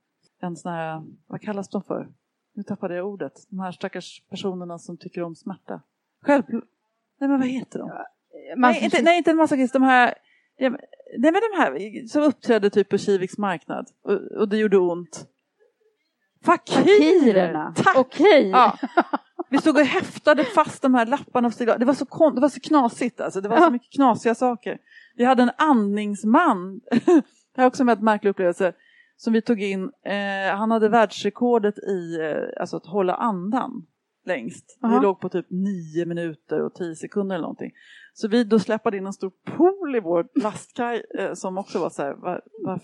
[0.41, 2.07] en sån här, vad kallas de för?
[2.55, 3.33] Nu tappade jag ordet.
[3.49, 5.81] De här stackars personerna som tycker om smärta.
[6.21, 6.43] Själv...
[7.19, 7.91] Nej men vad heter de?
[8.57, 9.73] Nej, inte, nej, inte en masochist.
[9.73, 10.13] De här,
[10.57, 10.69] ja,
[11.17, 13.87] nej, men de här som uppträdde typ på Kiviks marknad.
[14.03, 15.25] Och, och det gjorde ont.
[16.45, 16.83] Fakirer!
[16.83, 17.73] Fakirerna.
[17.77, 17.97] Tack!
[17.97, 18.49] Okej.
[18.49, 18.77] Ja.
[19.49, 21.49] Vi stod och häftade fast de här lapparna.
[21.49, 23.41] Stig- Det var så, kon- det var så knasigt alltså.
[23.41, 24.77] Det var så mycket knasiga saker.
[25.15, 26.79] Vi hade en andningsman.
[26.89, 27.01] det
[27.57, 28.73] här är också en väldigt märklig upplevelse.
[29.17, 29.83] Som vi tog in.
[30.05, 33.85] Eh, han hade världsrekordet i eh, alltså att hålla andan
[34.25, 34.79] längst.
[34.83, 34.95] Aha.
[34.95, 37.71] Vi låg på typ nio minuter och tio sekunder eller någonting.
[38.13, 41.89] Så vi då släppade in en stor pool i vår lastkaj eh, som också var
[41.89, 42.79] så här, var, var,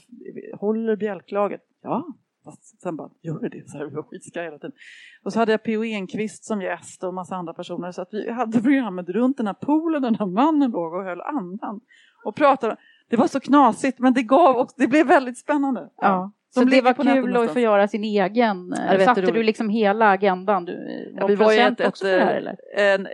[0.59, 1.61] håller bjälklaget?
[1.81, 2.07] Ja,
[2.43, 3.69] fast sen bara, gör det?
[3.69, 4.75] Så här, vi var skitskaj hela tiden.
[5.23, 5.83] Och så hade jag P.O.
[5.83, 9.53] Enquist som gäst och massa andra personer så att vi hade programmet runt den här
[9.53, 11.81] poolen den här mannen låg och höll andan
[12.25, 12.77] och pratade.
[13.09, 15.89] Det var så knasigt men det gav också, det blev väldigt spännande.
[15.97, 16.31] Ja.
[16.49, 18.69] Så det var kul att få göra sin egen.
[18.69, 20.65] var Satte du liksom hela agendan?
[20.65, 20.73] Du,
[21.17, 22.57] Ja, vi var ju ett, också ett, här eh, eller?
[22.77, 23.07] en,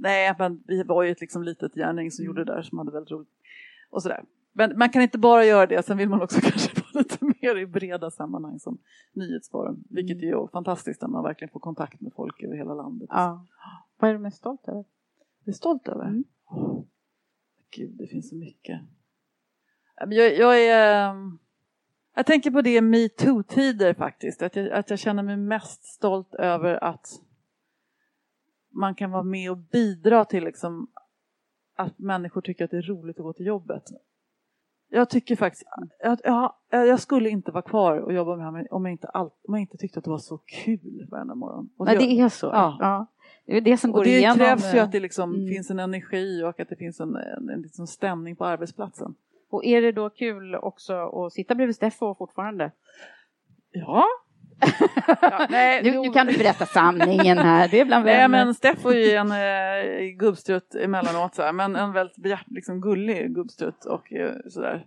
[0.00, 2.10] nej, men vi var ju ett liksom litet gärning Mm.
[2.10, 3.28] som gjorde det där som hade väldigt roligt.
[3.90, 4.24] Och sådär.
[4.52, 7.56] Men man kan inte bara göra det, sen vill man också kanske vara lite mer
[7.56, 8.78] i breda sammanhang som
[9.12, 9.84] nyhetsforum.
[9.90, 10.28] Vilket Mm.
[10.28, 13.08] är ju fantastiskt när man verkligen får kontakt med folk över hela landet.
[13.12, 13.46] Ja.
[13.98, 14.84] Vad är du mest stolt över?
[15.44, 16.04] Jag är stolt över.
[16.04, 16.24] Mm.
[17.76, 18.80] Gud, det finns så mycket.
[19.96, 21.14] Ja, Jag, jag är...
[22.18, 24.42] ehm, Jag tänker på det metoo-tider faktiskt.
[24.42, 27.06] Att jag, att jag känner mig mest stolt över att
[28.70, 30.88] man kan vara med och bidra till liksom
[31.76, 33.82] att människor tycker att det är roligt att gå till jobbet.
[34.90, 35.64] Jag tycker faktiskt,
[36.02, 39.08] jag, jag, jag skulle inte vara kvar och jobba med det här om jag inte,
[39.08, 41.70] all, om jag inte tyckte att det var så kul varenda morgon.
[41.76, 42.46] Och Nej, jag- det är så.
[42.46, 43.06] Ja.
[43.46, 44.36] Det är det som går och det igenom.
[44.38, 45.48] krävs ju eh, att det liksom Mm.
[45.48, 49.14] finns en energi och att det finns en, en, en liksom stämning på arbetsplatsen.
[49.50, 52.72] Och är det då kul också att sitta bredvid Steffo fortfarande?
[53.70, 54.04] Ja.
[55.20, 57.68] ja nej, Nu, nu kan du berätta sanningen här.
[57.68, 58.44] Det är bland Nej vänner.
[58.44, 63.34] men Steffo är ju en eh, gubbstrutt emellanåt så här, men en väldigt liksom gullig
[63.34, 64.86] gubbstrutt och eh, sådär.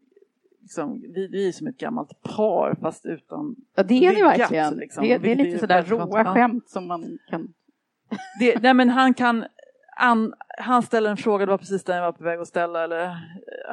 [0.71, 4.75] liksom, vi, vi är som ett gammalt par fast utan Ja, det är byggat, verkligen.
[4.75, 5.03] liksom.
[5.03, 7.53] Det, det är lite sådär råa skämt som man kan...
[8.39, 9.45] Det, nej men han kan,
[9.97, 12.83] an, han ställer en fråga, det var precis den jag var på väg att ställa,
[12.83, 13.15] eller eh,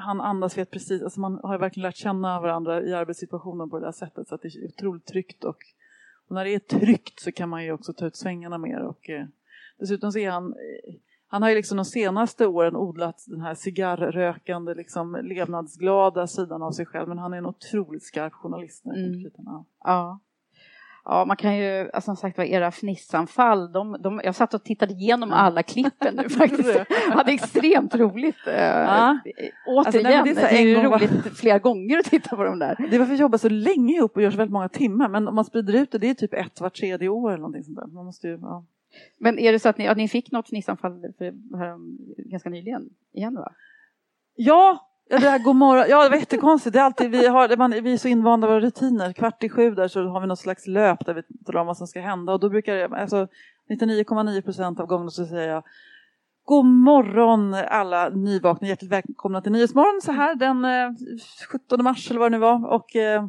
[0.00, 3.78] han andas vet precis, alltså man har ju verkligen lärt känna varandra i arbetssituationen på
[3.78, 5.58] det där sättet så att det är otroligt tryggt och,
[6.28, 9.10] och när det är tryggt så kan man ju också ta ut svängarna mer och
[9.10, 9.26] eh,
[9.78, 10.94] dessutom så är han eh,
[11.30, 16.70] han har ju liksom de senaste åren odlat den här cigarrökande, liksom levnadsglada sidan av
[16.70, 18.82] sig själv men han är en otroligt skarp journalist.
[19.22, 19.44] kritan.
[19.84, 20.20] Ja.
[21.04, 21.24] Ja.
[21.24, 24.92] Man kan ju, alltså, som sagt var, era fnissanfall, de, de, jag satt och tittade
[24.92, 26.78] igenom alla klippen nu faktiskt.
[27.12, 28.46] Hade extremt roligt.
[28.46, 29.18] Eh, Ja.
[29.66, 32.44] Återigen, Alltså, nej, det är det är, ju var- roligt flera gånger att titta på
[32.44, 32.76] de där.
[32.90, 35.28] Det är varför vi jobbar så länge ihop och gör så väldigt många timmar men
[35.28, 37.76] om man sprider ut det, det är typ ett var tredje år eller någonting sånt
[37.78, 37.86] där.
[37.86, 38.64] Man måste ju, ja.
[39.18, 41.02] Men är det så att ni, att ni fick något fnissanfall
[42.16, 43.52] ganska nyligen igen va?
[44.36, 45.84] Ja, det här god morgon.
[45.88, 46.72] Ja, det var jättekonstigt.
[46.72, 49.12] Det är alltid, vi, har, man, vi är så invanda av våra rutiner.
[49.12, 51.76] Kvart i sju där så har vi något slags löp där vi talar om vad
[51.76, 52.32] som ska hända.
[52.32, 53.28] Och då brukar jag, alltså
[53.70, 55.64] 99,9 procent av gången så säger jag
[56.44, 60.90] God morgon alla nyvakna, hjärtligt välkomna till Nyhetsmorgon så här den eh,
[61.48, 62.66] 17 mars eller vad det nu var.
[62.66, 63.26] Och eh,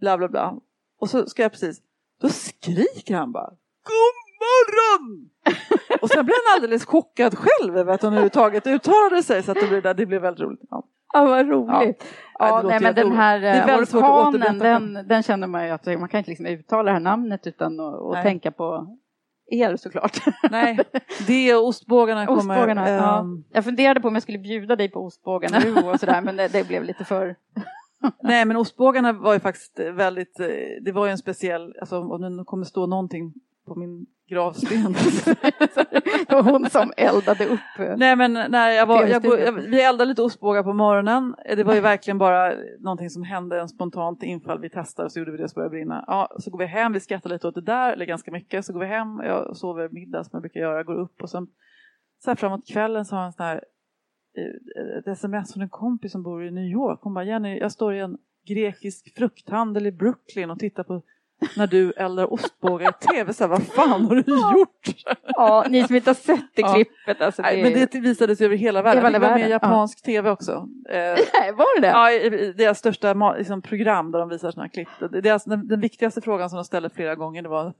[0.00, 0.54] bla bla bla.
[1.00, 1.80] Och så ska jag precis,
[2.20, 3.50] då skriker han bara
[3.82, 4.21] God
[4.62, 5.28] morgon!
[6.00, 9.60] Och sen blev han alldeles chockad själv över att han överhuvudtaget uttalade sig så att
[9.60, 10.60] det blev, där, det blev väldigt roligt.
[10.70, 10.84] Ja.
[11.12, 12.04] Ja, vad roligt.
[12.38, 16.18] Ja, Ja, nej, men den här orkanen, den, den känner man ju att man kan
[16.18, 18.96] inte liksom uttala det här namnet utan att tänka på
[19.50, 20.18] er såklart.
[20.50, 20.78] Nej,
[21.26, 22.38] det och ostbågarna kommer.
[22.38, 23.20] Ostbågarna, ja.
[23.20, 26.36] ehm, Jag funderade på om jag skulle bjuda dig på ostbågarna nu och sådär men
[26.36, 27.36] det, det blev lite för...
[28.22, 30.46] Nej men ostbågarna var ju faktiskt väldigt, eh,
[30.82, 33.32] det var ju en speciell, alltså om det nu kommer stå någonting
[33.66, 34.92] på min gravsten.
[36.28, 37.60] Det var hon som eldade upp.
[37.78, 41.34] eh, Nej men när jag var, jag, jag, vi eldade lite ostbågar på morgonen.
[41.44, 44.60] Eh, Det var ju verkligen bara någonting som hände, en spontant infall.
[44.60, 46.04] Vi testade och så gjorde vi det så började brinna.
[46.06, 48.64] Ja, så går vi hem, vi skrattar lite åt det där, eller ganska mycket.
[48.64, 51.46] Så går vi hem, jag sover middag som jag brukar göra, går upp och sen
[52.24, 53.64] så här framåt kvällen så har jag en sån här
[54.38, 56.98] eh, ett sms från en kompis som bor i New York.
[57.02, 58.18] Hon bara, Jenny, jag står i en
[58.48, 61.02] grekisk frukthandel i Brooklyn och tittar på
[61.56, 63.32] när du eldar ostbågar i tv.
[63.32, 64.24] Så här, vad fan har du
[64.58, 65.04] gjort?
[65.24, 66.74] Ja, ni som inte har sett det Ja.
[66.74, 67.20] klippet.
[67.22, 69.04] Alltså, Nej, men det visades över hela världen.
[69.04, 70.52] Hela det var med i japansk tv också.
[70.88, 70.96] Eh,
[71.40, 71.92] Nej, var det det?
[71.92, 75.12] Ja, i, deras största liksom, program där de visar sådana här klipp.
[75.12, 77.72] Det- Deras, den, den viktigaste frågan som de ställde flera gånger det var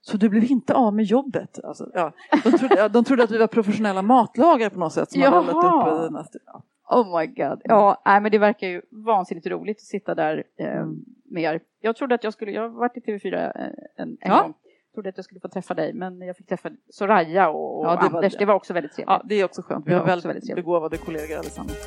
[0.00, 1.58] Så du blev inte av med jobbet?
[1.64, 2.12] Alltså, ja,
[2.44, 5.36] de, trodde, ja, de trodde att vi var professionella matlagare på något sätt som hade
[5.38, 5.46] upp
[6.20, 6.62] st- ja.
[6.90, 7.60] Oh my god.
[7.64, 11.04] Ja, nej, men det verkar ju vansinnigt roligt att sitta där eh, Mm.
[11.24, 11.60] med er.
[11.80, 13.66] Jag trodde att jag skulle, jag har varit i TV4 eh,
[13.96, 14.42] en, en Ja.
[14.42, 14.54] gång.
[14.94, 17.90] trodde att jag skulle få träffa dig, men jag fick träffa Soraya och, och Ja,
[17.90, 18.32] det var Anders.
[18.32, 18.38] det.
[18.38, 19.08] Det var också väldigt trevligt.
[19.10, 19.86] Ja, det är också skönt.
[19.86, 20.64] Vi har var väldigt väldigt trevligt.
[20.64, 21.78] begåvade kollegor allesammans.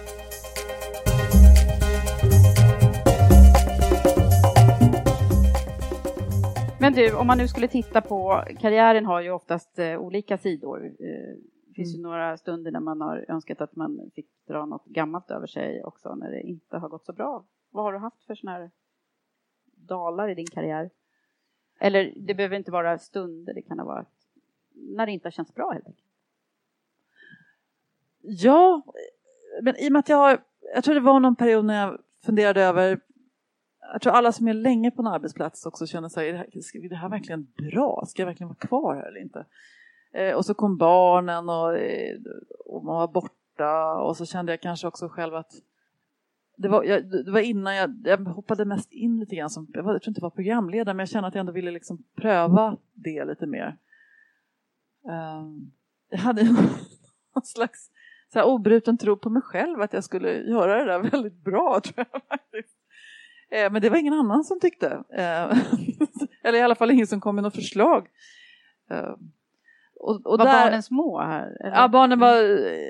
[6.80, 10.86] Men du, om man nu skulle titta på, karriären har ju oftast eh, olika sidor.
[10.86, 11.36] Eh,
[11.68, 15.32] det finns ju några stunder när man har önskat att man fick dra något gammalt
[15.32, 17.46] över sig också, när det inte har gått så bra.
[17.70, 18.72] Vad har du haft för sådana här
[19.76, 20.90] dalar i din karriär?
[21.80, 24.08] Eller det behöver inte vara stunder, det kan ha varit
[24.76, 26.10] när det inte har känts bra helt enkelt.
[28.22, 28.82] Ja,
[29.62, 30.44] men i och med att jag har,
[30.74, 33.00] jag tror det var någon period när jag funderade över,
[33.80, 36.48] jag tror alla som är länge på en arbetsplats också känner sig, är det här,
[36.86, 38.04] är det här verkligen bra?
[38.08, 39.46] Ska jag verkligen vara kvar här eller inte?
[40.12, 42.18] Eh, och så kom barnen och, eh,
[42.66, 43.34] och man var borta
[44.02, 45.52] och så kände jag kanske också själv att
[46.58, 49.84] det var, jag, det var innan jag, jag hoppade mest in lite grann som, jag,
[49.84, 52.04] var, jag tror inte jag var programledare men jag kände att jag ändå ville liksom
[52.16, 53.78] pröva det lite mer.
[55.04, 55.72] Um,
[56.10, 56.44] jag hade
[57.34, 57.92] någon slags
[58.34, 61.80] så här obruten tro på mig själv att jag skulle göra det där väldigt bra
[61.84, 62.78] tror jag faktiskt.
[63.52, 65.04] Eh, men det var ingen annan som tyckte.
[65.10, 65.58] Eh,
[66.44, 68.08] eller i alla fall ingen som kom med något förslag.
[68.90, 69.16] Eh,
[70.06, 71.58] och, och var där- barnen små här?
[71.60, 71.76] eller?
[71.76, 72.36] Ja, barnen var,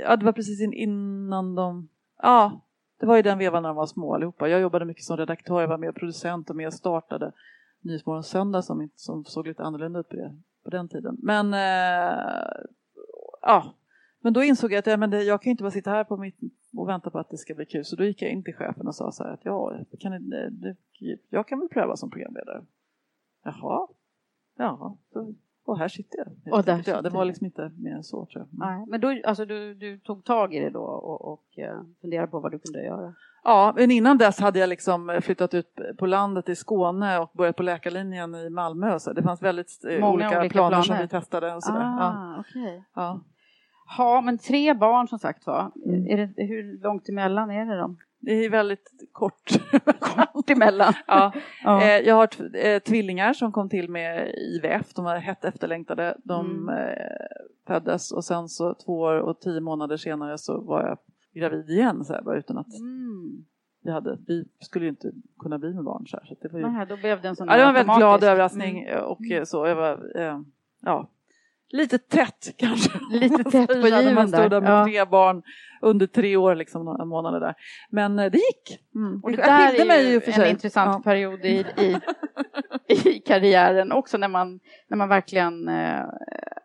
[0.04, 1.90] ja, det var precis in, innan de,
[2.22, 2.62] ja,
[3.00, 4.48] det var ju den vevan när de var små allihopa.
[4.48, 7.32] Jag jobbade mycket som redaktör, jag var med producent och med och startade
[7.82, 11.18] Nyhetsmorgon Söndag som, som såg lite annorlunda ut på, det, på den tiden.
[11.20, 12.50] Men, eh,
[13.42, 13.74] ja,
[14.20, 16.18] men då insåg jag att ja, men det, jag kan inte bara sitta här på
[16.18, 16.40] mitt
[16.78, 17.86] och vänta på att det ska bli kul.
[17.86, 20.50] Så då gick jag in till chefen och sa så här att ja, kan det,
[20.50, 20.76] det,
[21.30, 22.66] jag kan väl pröva som programledare.
[23.44, 23.88] Jaha,
[24.58, 25.34] ja, så,
[25.66, 26.54] och här sitter jag.
[26.54, 26.96] Och där enkelt.
[26.96, 28.60] ja, det var liksom inte mer än så tror jag.
[28.68, 32.28] Nej, men då, alltså, du, du tog tag i det då och, och eh, funderade
[32.28, 33.14] på vad du kunde göra?
[33.44, 37.56] Ja, men innan dess hade jag liksom flyttat ut på landet i Skåne och börjat
[37.56, 39.00] på läkarlinjen i Malmö.
[39.00, 41.02] Så det fanns väldigt eh, Många olika, olika planer, som planer.
[41.02, 41.56] vi testade.
[41.56, 41.80] Och sådär.
[41.82, 42.36] Ah, Ja.
[42.40, 42.84] okej.
[42.96, 43.20] Ja.
[43.98, 45.72] Ja, men tre barn som sagt var.
[45.86, 46.08] Mm.
[46.08, 47.98] Är det, hur långt emellan är det dem?
[48.20, 49.44] Det är väldigt kort.
[50.00, 50.94] Kort emellan.
[51.08, 51.34] ja.
[51.64, 51.82] Ja.
[51.82, 54.94] Eh, jag har eh, tvillingar som kom till med IVF.
[54.94, 56.18] De var hett efterlängtade.
[56.24, 56.70] De Mm.
[56.78, 57.06] eh,
[57.68, 60.98] föddes och sen så två år och tio månader senare så var jag
[61.42, 62.06] gravid igen.
[62.06, 63.46] Så här, bara utan att Mm.
[63.84, 66.08] vi, hade, vi skulle ju inte kunna bli med barn.
[66.08, 66.70] Så, här, så det var ju...
[66.72, 69.04] Nej, då blev det en sån Ja, det var en väldigt glad överraskning Mm.
[69.04, 69.68] och så.
[69.68, 70.40] Jag var, eh,
[70.82, 71.10] ja,
[71.70, 73.00] lite tätt kanske.
[73.12, 74.62] Lite tätt på När man given stod där.
[74.62, 74.86] med Ja.
[74.86, 75.42] tre barn
[75.82, 77.56] under tre år, liksom några månader där.
[77.90, 78.80] Men eh, det gick.
[78.96, 79.20] Mm.
[79.24, 80.50] Och det där skilde är mig ju för en sig.
[80.50, 81.12] intressant Ja.
[81.12, 84.60] period i, i, i karriären också när man,
[84.90, 86.04] när man verkligen, eh,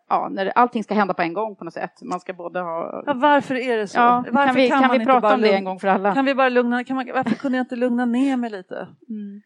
[0.08, 2.02] ja, när allting ska hända på en gång på något sätt.
[2.02, 3.02] Man ska både ha...
[3.06, 3.98] Ja, varför är det så?
[3.98, 6.14] Ja, varför kan vi, kan man vi prata om det en gång för alla?
[6.14, 8.74] Kan vi bara lugna, kan man, varför kunde jag inte lugna ner mig lite?
[9.08, 9.42] Mm.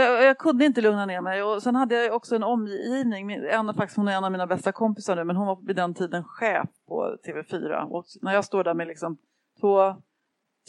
[0.00, 1.42] Jag, jag kunde inte lugna ner mig.
[1.42, 4.72] Och sen hade jag också en omgivning, en, faktiskt hon är en av mina bästa
[4.72, 8.64] kompisar nu men hon var vid den tiden chef på TV4 och när jag står
[8.64, 9.18] där med liksom
[9.60, 9.96] två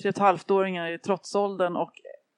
[0.01, 1.91] tre och ett halvt-åringar i trotsåldern och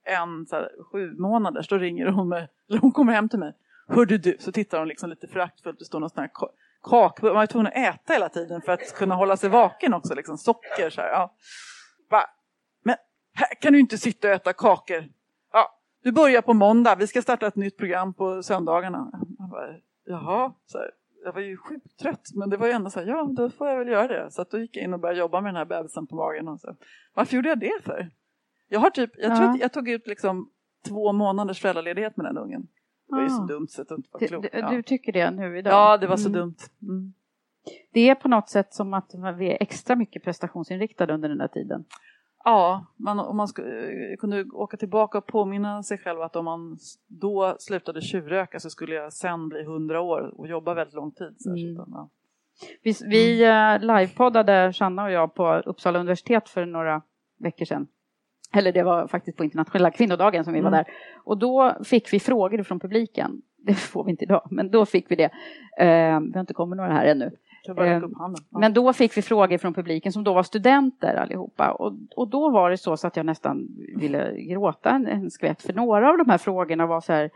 [0.04, 3.54] en så här, sju månaders då ringer hon mig, eller hon kommer hem till mig.
[3.88, 6.52] Hörde du, så tittar hon liksom lite föraktfullt, det står någon sån här kak,
[6.84, 10.16] kakburk, man var tvungen att äta hela tiden för att kunna hålla sig vaken också,
[10.16, 10.38] liksom.
[10.38, 11.34] Socker så här, ja.
[12.84, 12.96] Men
[13.34, 15.10] här kan du inte sitta och äta kakor.
[16.08, 19.10] Du börjar på måndag, vi ska starta ett nytt program på söndagarna.
[19.40, 19.68] Jag bara,
[20.06, 20.92] Jaha, så här,
[21.24, 23.68] jag var ju sjukt trött men det var ju ändå så här, ja då får
[23.68, 24.32] jag väl göra det.
[24.32, 26.48] Så att då gick jag in och började jobba med den här bebisen på magen.
[26.48, 26.76] Och så.
[27.14, 28.10] Varför gjorde jag det för?
[28.68, 29.54] Jag har typ, jag tror Ja.
[29.54, 30.50] att jag tog ut liksom
[30.88, 32.62] två månaders föräldraledighet med den ungen.
[33.08, 33.46] Det var ju så Ah.
[33.46, 34.50] dumt så att det inte var klokt.
[34.54, 34.70] du, Ja.
[34.70, 35.74] du tycker det nu idag?
[35.74, 36.40] ja, det var så Mm.
[36.40, 36.56] dumt.
[36.82, 37.14] Mm.
[37.94, 41.48] Det är på något sätt som att vi är extra mycket prestationsinriktade under den här
[41.48, 41.86] tiden.
[42.44, 46.78] Ja, man, om man skulle, kunde åka tillbaka och påminna sig själv att om man
[47.08, 51.36] då slutade tjuvröka så skulle jag sen bli 100 år och jobba väldigt lång tid.
[51.46, 51.76] Här, Mm.
[51.76, 52.10] ja.
[52.84, 57.02] Vi, vi eh, livepoddade, Sanna och jag, på Uppsala universitet för några
[57.40, 57.88] veckor sedan.
[58.54, 60.78] Eller det var faktiskt på internationella kvinnodagen som vi var Mm.
[60.78, 60.94] där.
[61.24, 63.42] Och då fick vi frågor från publiken.
[63.58, 65.32] Det får vi inte idag, men då fick vi det.
[65.78, 67.32] Eh, vi har inte kommit några här ännu.
[67.70, 68.02] Eh.
[68.50, 71.72] Men då fick vi frågor från publiken som då var studenter allihopa.
[71.72, 75.62] Och, och då var det så, så att jag nästan ville gråta en, en skvätt.
[75.62, 77.30] För några av de här frågorna var så här,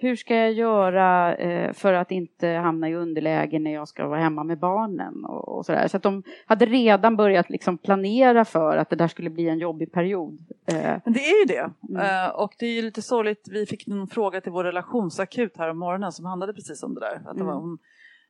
[0.00, 4.20] hur ska jag göra eh, för att inte hamna i underläge när jag ska vara
[4.20, 5.24] hemma med barnen?
[5.24, 5.88] Och, så där.
[5.88, 9.58] så att de hade redan börjat liksom planera för att det där skulle bli en
[9.58, 10.38] jobbig period.
[10.66, 11.70] Eh, Men det är ju det.
[11.88, 12.30] Mm.
[12.34, 13.48] Och det är ju lite sorgligt.
[13.50, 17.00] Vi fick en fråga till vår relationsakut här om morgonen som handlade precis om det
[17.00, 17.20] där.
[17.30, 17.62] Att det var, Mm.
[17.62, 17.78] hon,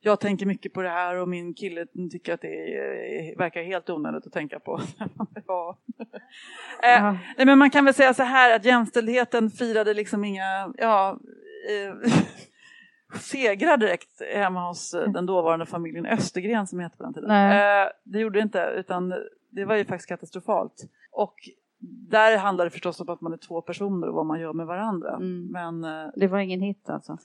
[0.00, 3.90] jag tänker mycket på det här och min kille tycker att det är, verkar helt
[3.90, 4.80] onödigt att tänka på.
[5.46, 5.78] ja.
[6.82, 11.18] eh, nej, men man kan väl säga så här att jämställdheten firade liksom inga, ja,
[11.68, 12.12] eh,
[13.20, 17.30] segra direkt hemma hos eh, den dåvarande familjen Östergren som hette på den tiden.
[17.30, 19.14] Eh, det gjorde det inte utan
[19.50, 20.84] det var ju faktiskt katastrofalt.
[21.12, 21.34] Och
[22.10, 24.66] där handlar det förstås om att man är två personer och vad man gör med
[24.66, 25.16] varandra.
[25.16, 25.46] Mm.
[25.52, 27.18] Men eh, Det var ingen hit alltså?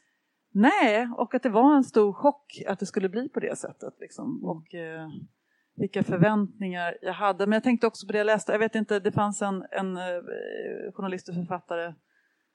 [0.54, 3.94] Nej, och att det var en stor chock att det skulle bli på det sättet.
[4.00, 4.44] Liksom.
[4.44, 5.10] Och eh,
[5.76, 7.48] vilka förväntningar jag hade.
[7.48, 8.52] Men jag tänkte också på det jag läste.
[8.52, 10.04] Jag vet inte, det fanns en, en eh,
[10.94, 11.94] journalist och författare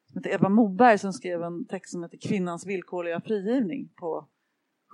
[0.07, 3.89] som heter Eva Moberg som skrev en text som heter Kvinnans villkorliga frigivning.
[3.97, 4.29] På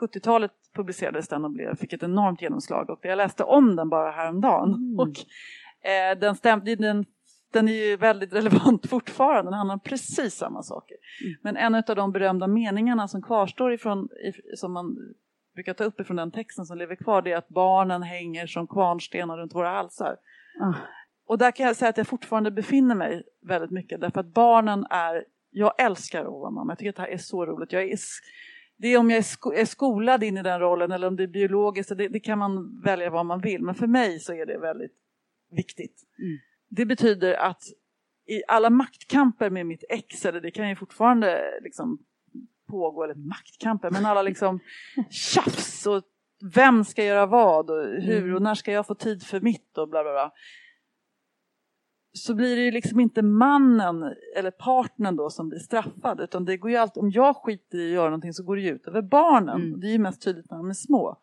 [0.01, 2.91] 70-talet publicerades den och blev, fick ett enormt genomslag.
[2.91, 4.97] Och jag läste om den bara häromdagen.
[4.99, 5.09] Och,
[5.89, 7.07] eh, den, stämde, den,
[7.55, 9.51] den är ju väldigt relevant fortfarande.
[9.51, 10.97] Den handlar om precis samma saker.
[11.43, 14.97] Men en av de berömda meningarna som kvarstår ifrån, if, som man
[15.55, 18.67] brukar ta upp ifrån den texten som lever kvar, det är att barnen hänger som
[18.67, 20.17] kvarnstenar runt våra halsar.
[20.61, 20.75] Ah.
[21.27, 24.87] Och där kan jag säga att jag fortfarande befinner mig väldigt mycket därför att barnen
[24.91, 27.73] är, jag älskar att vara mamma, jag tycker att det här är så roligt.
[27.73, 27.99] Jag är,
[28.77, 31.23] det är om jag är, sko, är skolad in i den rollen eller om det
[31.23, 33.63] är biologiskt, det, det kan man välja vad man vill.
[33.63, 34.95] Men för mig så är det väldigt
[35.51, 36.03] viktigt.
[36.19, 36.39] Mm.
[36.77, 37.63] Det betyder att
[38.27, 41.99] i alla maktkamper med mitt ex, eller det kan ju fortfarande liksom
[42.69, 44.61] pågå, eller maktkamper, men alla liksom
[45.11, 46.03] tjafs och
[46.55, 49.89] vem ska göra vad och hur och när ska jag få tid för mitt och
[49.89, 50.33] bla bla bla.
[52.13, 56.57] Så blir det ju liksom inte mannen eller partnern då som blir straffad utan det
[56.57, 58.87] går ju alltid, om jag skiter i att göra någonting så går det ju ut
[58.87, 59.63] över barnen.
[59.63, 59.81] Mm.
[59.81, 61.21] Det är ju mest tydligt när de är små.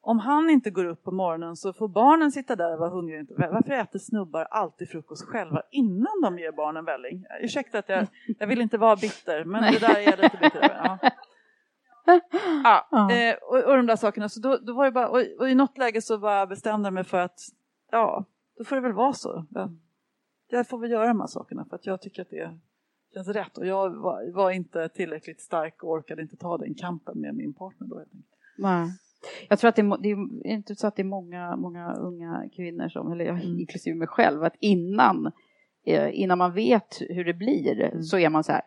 [0.00, 3.24] Om han inte går upp på morgonen så får barnen sitta där och vara hungriga.
[3.28, 7.24] Varför äter snubbar alltid frukost själva innan de ger barnen välling?
[7.40, 8.06] Ursäkta att jag,
[8.38, 9.72] jag vill inte vara bitter men Nej.
[9.72, 10.76] det där är lite bitter över.
[10.84, 10.98] Ja.
[12.64, 14.28] Ja, eh, och, och de där sakerna.
[14.28, 16.94] Så då, då var det bara, och, och i något läge så bara bestämde jag
[16.94, 17.40] mig för att
[17.90, 18.24] ja,
[18.58, 19.46] då får det väl vara så.
[19.50, 19.76] Jag,
[20.48, 22.58] jag får väl göra de här sakerna för att jag tycker att det
[23.14, 23.58] känns rätt.
[23.58, 27.54] Och jag var, var inte tillräckligt stark och orkade inte ta den kampen med min
[27.54, 28.04] partner då.
[28.58, 28.88] Nej.
[29.48, 30.08] Jag tror att det är, det
[30.50, 33.58] är inte så att det är många, många unga kvinnor som, eller jag, Mm.
[33.60, 35.32] inklusive mig själv, att innan,
[35.86, 38.02] eh, innan man vet hur det blir Mm.
[38.02, 38.62] så är man så här,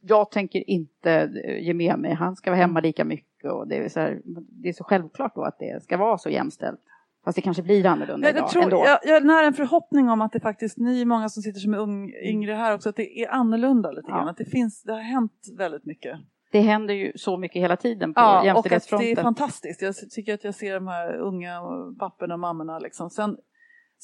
[0.00, 1.12] jag tänker inte
[1.44, 4.20] eh, ge med mig, han ska vara hemma lika mycket och det är, så här,
[4.48, 6.80] det är så självklart då att det ska vara så jämställt.
[7.24, 8.76] Fast det kanske blir annorlunda Jag, idag jag, tror, ändå.
[8.86, 11.78] jag, jag när en förhoppning om att det faktiskt, ni många som sitter som är
[11.78, 14.14] ung, yngre här också, att det är annorlunda lite Ja.
[14.16, 14.28] grann.
[14.28, 16.18] Att det finns, det har hänt väldigt mycket.
[16.52, 19.06] Det händer ju så mycket hela tiden på Ja, och att jämställdhetsfronten.
[19.14, 19.82] det är fantastiskt.
[19.82, 21.60] Jag tycker att jag ser de här unga
[21.98, 23.10] papporna och mammorna liksom.
[23.10, 23.36] Sen,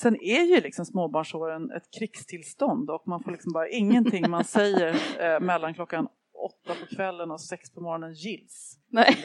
[0.00, 4.88] sen är ju liksom småbarnsåren ett krigstillstånd och man får liksom bara ingenting man säger
[5.20, 6.08] eh, mellan klockan
[6.44, 8.78] åtta på kvällen och sex på morgonen gills.
[8.90, 9.14] Nej.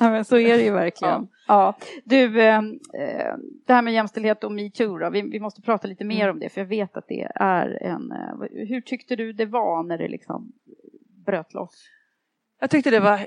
[0.00, 1.28] ja, men så är det ju verkligen.
[1.48, 1.76] Ja.
[2.04, 2.58] Du, eh,
[2.94, 3.34] eh,
[3.66, 6.30] det här med jämställdhet och metoo vi, vi måste prata lite mer Mm.
[6.36, 8.12] om det för jag vet att det är en...
[8.12, 10.52] Eh, hur tyckte du det var när det liksom
[11.26, 11.88] bröt loss?
[12.60, 13.26] Jag tyckte det var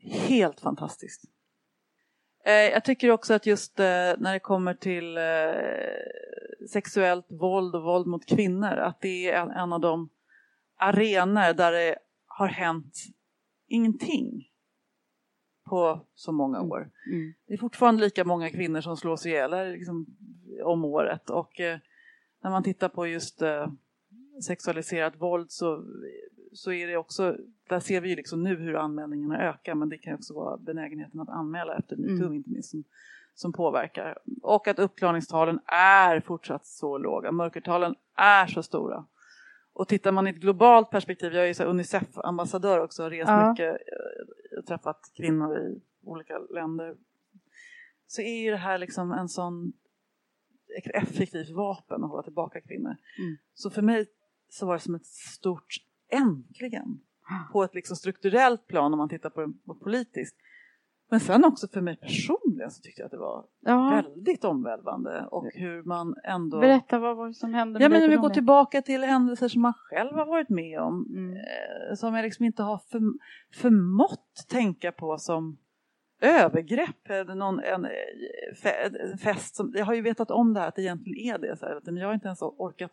[0.00, 1.24] helt fantastiskt.
[2.44, 3.84] Eh, jag tycker också att just eh,
[4.18, 5.22] när det kommer till eh,
[6.68, 10.08] sexuellt våld och våld mot kvinnor, att det är en, av de
[10.76, 12.94] arenor där det har hänt
[13.68, 14.48] ingenting
[15.68, 16.90] på så många år.
[17.12, 17.34] Mm.
[17.46, 20.06] Det är fortfarande lika många kvinnor som slås ihjäl liksom,
[20.64, 21.30] om året.
[21.30, 21.78] Och eh,
[22.42, 23.66] när man tittar på just eh,
[24.46, 25.84] sexualiserat våld så,
[26.52, 27.36] så är det också,
[27.68, 31.28] där ser vi liksom nu hur anmälningarna ökar men det kan också vara benägenheten att
[31.28, 32.32] anmäla efter metoo Mm.
[32.34, 32.84] inte minst som,
[33.34, 34.18] som påverkar.
[34.42, 39.06] Och att uppklarningstalen är fortsatt så låga, mörkertalen är så stora.
[39.72, 43.50] Och tittar man i ett globalt perspektiv, jag är ju Unicef-ambassadör också, har rest Ja.
[43.50, 46.96] mycket, eh, träffat kvinnor i olika länder.
[48.06, 49.72] Så är ju det här liksom en sån
[50.94, 52.96] effektivt vapen att hålla tillbaka kvinnor.
[53.18, 53.36] Mm.
[53.54, 54.06] Så för mig
[54.48, 55.74] så var det som ett stort
[56.12, 57.00] äntligen
[57.52, 60.36] på ett liksom strukturellt plan om man tittar på det politiskt.
[61.10, 63.90] Men sen också för mig personligen så tyckte jag att det var Ja.
[63.90, 66.60] väldigt omvälvande och hur man ändå...
[66.60, 69.04] Berätta vad var det som hände Ja, med men dig om vi går tillbaka till
[69.04, 71.06] händelser som man själv har varit med om.
[71.10, 71.36] Mm.
[71.36, 73.00] Eh, som jag liksom inte har för,
[73.54, 75.58] förmått tänka på som
[76.20, 77.10] övergrepp.
[77.10, 80.76] Eller någon, en, eh, en fest som, jag har ju vetat om det här att
[80.76, 81.56] det egentligen är det.
[81.56, 82.92] Så här, men jag har inte ens orkat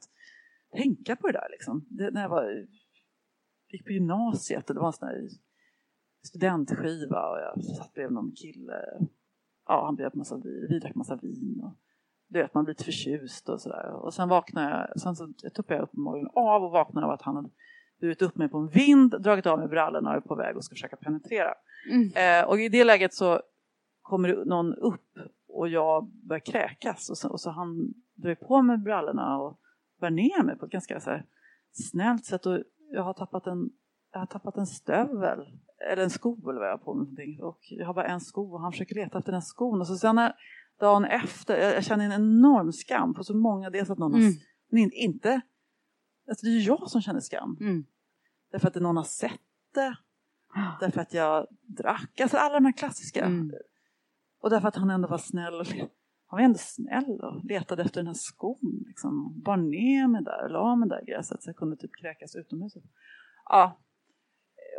[0.74, 1.47] tänka på det där.
[1.51, 1.86] Liksom.
[1.89, 2.65] Det, när jag var,
[3.70, 5.30] gick på gymnasiet och det var en sån här
[6.28, 8.74] studentskiva och jag satt bredvid någon kille.
[9.67, 11.61] Ja, han bjöd på massa vin, vi drack massa vin.
[11.63, 11.76] Och,
[12.28, 13.91] du vet, man blir lite förtjust och sådär.
[13.91, 17.22] Och sen vaknade jag, sen så tuppade jag upp morgonen av och vaknade av att
[17.22, 17.49] han hade
[18.01, 20.63] burit upp mig på en vind, dragit av mig brallorna och är på väg och
[20.63, 21.53] ska försöka penetrera.
[21.91, 22.11] Mm.
[22.15, 23.41] Eh, och i det läget så
[24.01, 25.17] kommer någon upp
[25.47, 29.59] och jag börjar kräkas och så, och så han drar på mig brallorna och
[29.99, 31.26] bär ner mig på ett ganska så här,
[31.72, 33.69] snällt sätt och jag har tappat en
[34.11, 35.39] jag har tappat en stövel
[35.91, 38.53] eller en sko eller vad jag har på mig och jag har bara en sko
[38.53, 40.35] och han försöker leta efter den skon och så sen när,
[40.79, 44.33] dagen efter, jag, jag känner en enorm skam på så många, dels att någon Mm.
[44.69, 45.41] har, inte,
[46.29, 47.57] alltså det är ju jag som känner skam.
[47.59, 47.85] Mm.
[48.51, 49.41] Därför att någon har sett
[49.73, 49.95] det,
[50.79, 53.25] därför att jag drack, alltså alla de här klassiska.
[53.25, 53.51] Mm.
[54.41, 55.61] Och därför att han ändå var snäll
[56.30, 58.84] han var ändå snäll och letade efter den här skon.
[58.88, 59.41] Liksom.
[59.45, 62.36] Bar ner mig där och la mig där i gräset så jag kunde typ kräkas
[62.36, 62.73] utomhus.
[63.45, 63.80] Ja.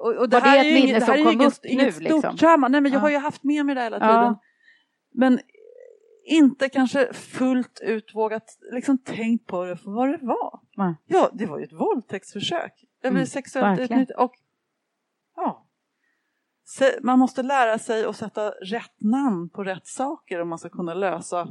[0.02, 1.64] Och, och Var det här ett är ju minne inget- det som kom inget, upp
[1.64, 2.36] inget nu, stort liksom?
[2.36, 2.68] trauma.
[2.68, 3.02] Nej men jag Ja.
[3.02, 4.06] har ju haft med mig det hela Ja.
[4.22, 4.36] tiden.
[5.12, 5.40] Men
[6.24, 10.60] inte kanske fullt ut vågat liksom tänkt på det för vad det var.
[10.76, 10.94] Nej.
[11.06, 12.84] Ja, det var ju ett våldtäktsförsök.
[13.04, 14.14] Mm, sexuellt utnyttjande.
[14.14, 14.32] Och
[15.36, 15.66] ja,
[17.02, 20.94] man måste lära sig att sätta rätt namn på rätt saker om man ska kunna
[20.94, 21.48] lösa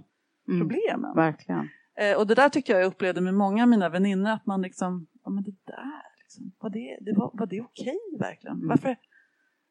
[0.47, 0.59] Mm.
[0.59, 1.15] problemen.
[1.15, 1.70] Verkligen.
[1.99, 4.61] Eh, och det där tycker jag jag upplevde med många av mina vänner att man
[4.61, 8.55] liksom, ja men det där, liksom, var, det, det var, var det okej verkligen?
[8.55, 8.67] Mm.
[8.67, 8.95] Varför,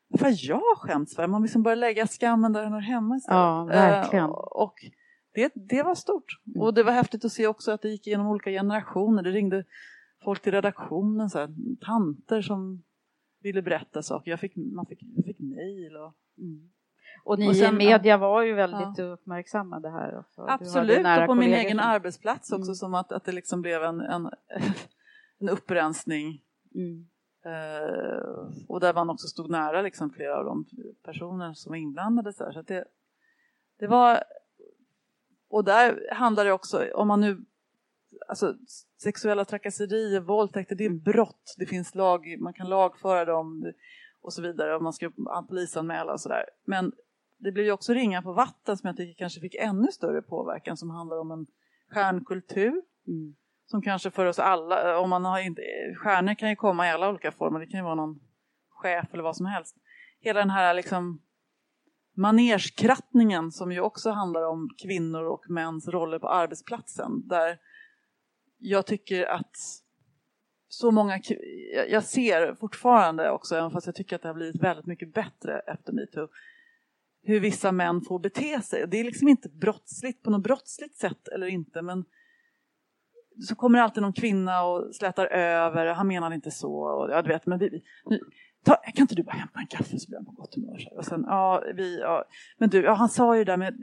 [0.09, 0.33] varför har
[0.71, 1.27] jag skämts för?
[1.27, 3.39] Man liksom börjar lägga skammen där den hör hemma istället.
[3.39, 4.25] Ja, verkligen.
[4.25, 4.75] Eh, och
[5.35, 6.41] det, det var stort.
[6.47, 6.61] Mm.
[6.63, 9.23] Och det var häftigt att se också att det gick igenom olika generationer.
[9.23, 9.65] Det ringde
[10.25, 11.49] folk till redaktionen, så här,
[11.81, 12.83] tanter som
[13.43, 14.31] ville berätta saker.
[14.31, 16.71] Jag fick, man fick, jag fick mejl och Mm.
[17.25, 20.43] Och ni Och sen- i media var ju väldigt uppmärksammade här också.
[20.49, 22.75] Absolut, och på min kollegor egen som- arbetsplats också Mm.
[22.75, 24.31] som att, att det liksom blev en, en,
[25.41, 26.43] en upprensning.
[26.75, 27.09] Mm.
[27.45, 30.65] Eh, och där man också stod nära liksom flera av de
[31.05, 32.33] personer som var inblandade.
[32.33, 32.53] Så, här.
[32.53, 32.85] så att det,
[33.79, 34.23] det var...
[35.49, 37.45] Och där handlar det också, om man nu...
[38.29, 38.55] Alltså
[39.03, 41.55] sexuella trakasserier, våldtäkter, det är brott.
[41.59, 43.73] Det finns lag, man kan lagföra dem
[44.21, 44.77] och så vidare.
[44.77, 45.11] Och man ska
[45.49, 46.45] polisanmäla och sådär.
[46.65, 46.93] Men
[47.39, 50.77] det blev ju också ringa på vatten som jag tycker kanske fick ännu större påverkan
[50.77, 51.47] som handlar om en
[51.91, 52.83] stjärnkultur.
[53.07, 53.35] Mm.
[53.67, 55.63] Som kanske för oss alla, eh, om man har inte,
[55.97, 58.21] stjärnor kan ju komma i alla olika former, det kan ju vara någon
[58.69, 59.77] chef eller vad som helst.
[60.21, 61.23] Hela den här liksom
[62.17, 67.29] manerskrattningen som ju också handlar om kvinnor och mäns roller på arbetsplatsen.
[67.29, 67.59] Där
[68.59, 69.57] jag tycker att
[70.69, 71.21] så många,
[71.89, 75.59] jag- ser fortfarande också, även fast jag tycker att det har blivit väldigt mycket bättre
[75.61, 76.29] efter metoo,
[77.23, 78.87] hur vissa män får bete sig.
[78.89, 82.05] Det är liksom inte brottsligt på något brottsligt sätt eller inte, men
[83.49, 87.29] så kommer alltid någon kvinna och slätar över, han menade inte så, och, ja, du
[87.29, 87.83] vet, men vi,
[88.65, 90.79] ta, kan inte du bara hämta en kaffe så blir han på gott humör.
[90.79, 90.97] så.
[90.97, 92.25] Och sen, ja, vi, ja,
[92.59, 93.75] men du, ja, han sa ju det där med,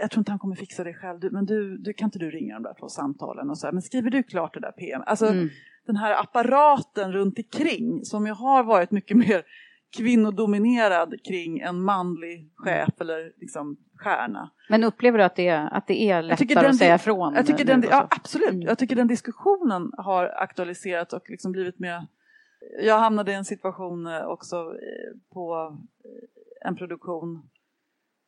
[0.00, 2.30] jag tror inte han kommer fixa det själv, du, men du, du, kan inte du
[2.30, 5.02] ringa de där två samtalen och så här, men skriver du klart det där PM?
[5.06, 5.48] Alltså Mm.
[5.86, 9.42] den här apparaten runt omkring som ju har varit mycket mer
[9.96, 14.50] kvinnodominerad kring en manlig chef eller liksom stjärna.
[14.68, 17.34] Men upplever du att det är, att det är lättare den att säga ifrån?
[17.34, 18.50] Jag tycker den, ja, absolut.
[18.50, 18.62] Mm.
[18.62, 22.06] Jag tycker den diskussionen har aktualiserats och liksom blivit mer...
[22.78, 27.50] Jag hamnade i en situation eh, också eh, på eh, en produktion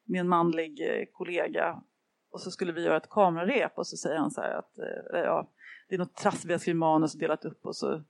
[0.04, 0.80] med en manlig
[1.12, 1.82] kollega
[2.30, 4.72] och så skulle vi göra ett kamerarep och så säger han så här att
[5.12, 5.48] ja,
[5.88, 8.02] det är något trassel, vi har skrivit manus och delat upp och så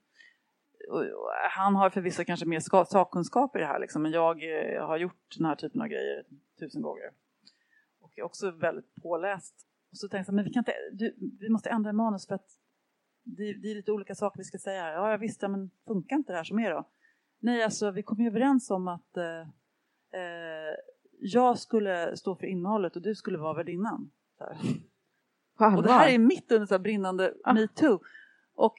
[0.89, 1.03] och,
[1.51, 4.35] han har förvisso kanske mer sakkunskap i det här liksom, men jag
[4.79, 6.25] har gjort den här typen av grejer
[6.59, 7.11] tusen gånger.
[7.99, 9.67] Och är också väldigt påläst.
[9.91, 12.60] Och så tänkte jag, men vi, kan inte, du, vi måste ändra manus för att
[13.23, 14.91] det, det är lite olika saker vi ska säga.
[14.93, 16.87] Ja, jag visste, men funkar inte det här som är då?
[17.39, 19.39] Nej, alltså vi kom ju överens om att eh,
[20.21, 20.75] eh,
[21.19, 24.11] jag skulle stå för innehållet och du skulle vara värdinnan.
[25.77, 27.53] Och det här är mitt under så brinnande Ah.
[27.53, 27.99] metoo.
[28.55, 28.75] Och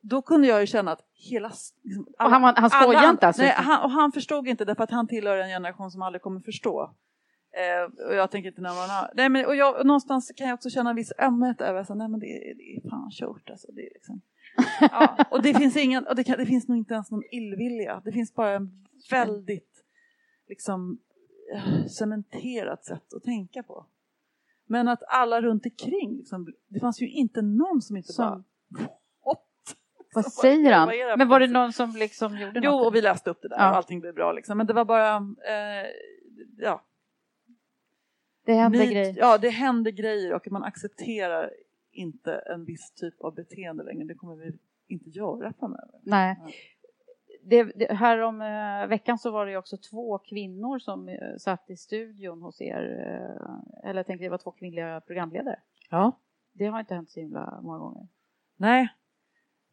[0.00, 1.48] då kunde jag ju känna att hela...
[1.82, 3.42] Liksom, Och han han skojar alla- inte alltså?
[3.42, 6.40] Nej, han, och han förstod inte därför att han tillhör en generation som aldrig kommer
[6.40, 6.94] förstå.
[7.58, 9.10] Eh, och jag tänker inte när man har...
[9.14, 12.08] Nej, men, och jag, någonstans kan jag också känna en viss ömhet över så, nej
[12.08, 13.72] men det, är- det är fan kört alltså.
[13.72, 14.20] Det är liksom,
[14.80, 18.02] ja, och det finns ingen, och det, kan, det finns nog inte ens någon illvilja.
[18.04, 19.84] Det finns bara en väldigt
[20.48, 20.98] liksom
[21.54, 23.86] eh, cementerat sätt att tänka på.
[24.66, 28.44] Men att alla runt omkring, liksom, det fanns ju inte någon som inte Som- bara
[30.14, 30.88] Vad säger han?
[31.18, 32.86] Men var det någon som liksom gjorde Jo, något?
[32.86, 34.58] och vi läste upp det där och allting blev bra liksom.
[34.58, 35.86] Men det var bara, eh,
[36.58, 36.82] ja.
[38.48, 39.14] Det hände Ni- grejer.
[39.18, 41.50] Ja, det hände grejer och man accepterar
[41.92, 44.04] inte en viss typ av beteende längre.
[44.04, 46.00] Det kommer vi inte göra framöver.
[46.02, 46.36] Nej.
[47.42, 51.36] Det, det, här om eh, veckan så var det ju också två kvinnor som eh,
[51.38, 52.82] satt i studion hos er.
[52.82, 55.60] Eh, eller jag tänkte det var två kvinnliga programledare.
[55.90, 56.12] Ja.
[56.52, 58.08] Det har inte hänt så himla många gånger.
[58.56, 58.88] Nej.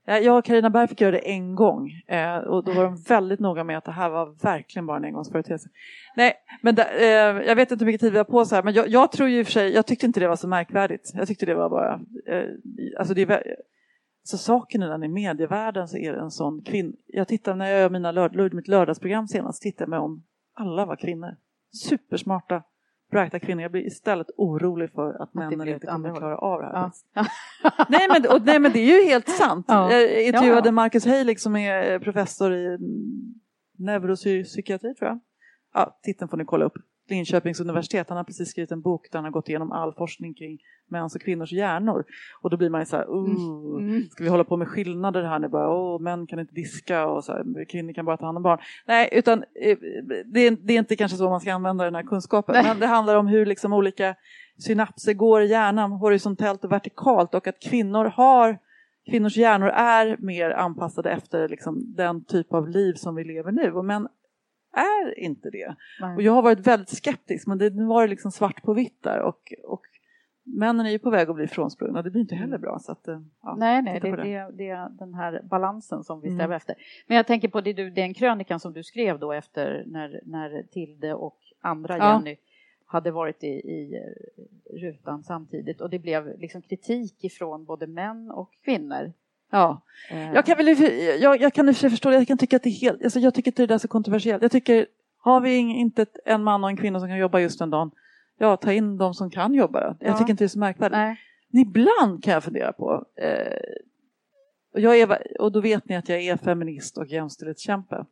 [0.07, 2.95] Eh, jag och Carina Berg fick göra det en gång eh, och då var de
[2.95, 5.69] väldigt noga med att det här var verkligen bara en engångsföreteelse.
[6.15, 8.63] Nej, men där, eh, jag vet inte hur mycket tid vi har på oss här,
[8.63, 10.47] men jag, jag tror ju i och för sig, jag tyckte inte det var så
[10.47, 11.11] märkvärdigt.
[11.13, 11.93] Jag tyckte det var bara,
[12.27, 12.49] eh,
[12.99, 13.55] alltså det är,
[14.23, 16.93] Så saken är den i medievärlden så är det en sån kvinna.
[17.07, 20.23] Jag tittar när jag gör mina lörd, mitt lördagsprogram senast, tittar jag mig om.
[20.53, 21.35] Alla var kvinnor.
[21.89, 22.63] Supersmarta,
[23.11, 23.61] brighta kvinnor.
[23.61, 26.91] Jag blir istället orolig för att männen inte kommer klara av det här.
[27.13, 27.25] Ja.
[27.89, 29.65] nej, men, och, nej men det är ju helt sant.
[29.69, 29.91] Ja.
[29.91, 30.71] Jag intervjuade ja.
[30.71, 32.77] Marcus Heilig som är professor i
[33.77, 35.19] neuropsykiatri tror jag.
[35.73, 36.77] Ja, titeln får ni kolla upp.
[37.07, 38.09] Linköpings universitet.
[38.09, 41.15] Han har precis skrivit en bok där han har gått igenom all forskning kring mäns
[41.15, 42.05] och kvinnors hjärnor.
[42.41, 44.03] Och då blir man ju så här, uh, mm.
[44.09, 45.47] ska vi hålla på med skillnader här nu?
[45.47, 48.43] Bara, oh, män kan inte diska och så här, kvinnor kan bara ta hand om
[48.43, 48.59] barn.
[48.85, 49.77] Nej, utan eh,
[50.25, 52.53] det är, det är inte kanske så man ska använda den här kunskapen.
[52.53, 52.63] Nej.
[52.63, 54.15] Men det handlar om hur liksom olika
[54.57, 58.57] synapser går i hjärnan horisontellt och vertikalt och att kvinnor har
[59.09, 63.71] Kvinnors hjärnor är mer anpassade efter liksom den typ av liv som vi lever nu
[63.71, 64.07] och män
[64.75, 65.75] är inte det.
[66.01, 66.15] Nej.
[66.15, 69.03] Och jag har varit väldigt skeptisk men det, nu var det liksom svart på vitt
[69.03, 69.81] där och, och
[70.45, 72.79] männen är ju på väg att bli frånsprungna det blir inte heller bra.
[72.79, 74.51] Så att, eh, ja, nej, nej, det, det.
[74.53, 76.55] det, är den här balansen som vi strävar mm.
[76.55, 76.75] efter.
[77.07, 80.63] Men jag tänker på det du, den krönikan som du skrev då efter när, när
[80.63, 82.13] Tilde och andra ja.
[82.13, 82.37] Jenny
[82.85, 83.99] hade varit i, i
[84.81, 89.13] rutan samtidigt och det blev liksom kritik ifrån både män och kvinnor.
[89.51, 90.33] Ja, eh.
[90.33, 90.67] jag kan väl
[91.21, 92.15] jag, jag kan förstå det.
[92.15, 94.41] Jag kan tycka att det är helt, alltså jag tycker inte det är så kontroversiellt.
[94.41, 94.85] Jag tycker,
[95.17, 97.91] har vi inte en man och en kvinna som kan jobba just den dagen,
[98.37, 99.81] ja ta in de som kan jobba.
[99.81, 100.17] Jag ja.
[100.17, 100.97] tycker inte det är så märkvärdigt.
[100.97, 101.17] Nej.
[101.61, 103.59] Ibland kan jag fundera på, eh,
[104.73, 108.05] och, jag är, och då vet ni att jag är feminist och jämställdhetskämpe.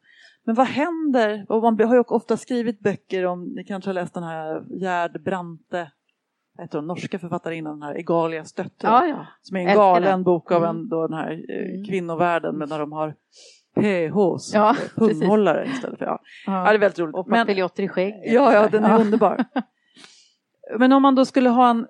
[0.44, 1.46] Men vad händer?
[1.50, 5.24] Och man har ju ofta skrivit böcker om, ni kanske har läst den här Gerd
[5.24, 5.92] Brante,
[6.62, 8.88] heter hon, norska författarinnan, den här Egalia Stötter.
[8.88, 9.28] Ja, ja.
[9.42, 10.24] Som är en galen den.
[10.24, 10.90] bok av en, mm.
[10.90, 11.86] då, den här eh, mm.
[11.86, 13.16] kvinnovärlden, men när de har
[13.76, 16.20] PHs, ja, punghållare istället för, ja.
[16.46, 16.66] ja.
[16.66, 16.70] ja.
[16.72, 17.16] det är väldigt roligt.
[17.16, 18.14] Och papiljotter i skägg.
[18.26, 19.46] Ja, ja, den är underbar.
[20.80, 21.88] Men om man då skulle ha en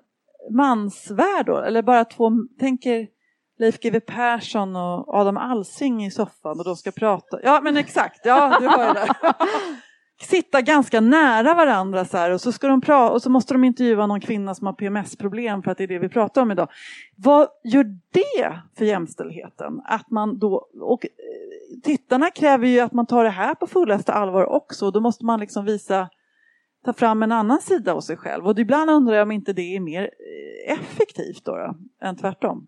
[0.50, 3.08] mansvärld då, eller bara två, tänker
[3.58, 7.40] Leif GW Persson och Adam Alsing i soffan och de ska prata.
[7.42, 9.08] Ja men exakt, ja du hör det.
[10.24, 13.64] Sitta ganska nära varandra så här och så, ska de pra och så måste de
[13.64, 16.68] intervjua någon kvinna som har PMS-problem för att det är det vi pratar om idag.
[17.16, 19.80] Vad gör det för jämställdheten?
[19.84, 21.10] Att man då, och eh,
[21.82, 25.24] tittarna kräver ju att man tar det här på fullaste allvar också och då måste
[25.24, 26.08] man liksom visa
[26.84, 29.76] ta fram en annan sida av sig själv och ibland undrar jag om inte det
[29.76, 31.74] är mer eh, effektivt då, då
[32.06, 32.66] än tvärtom.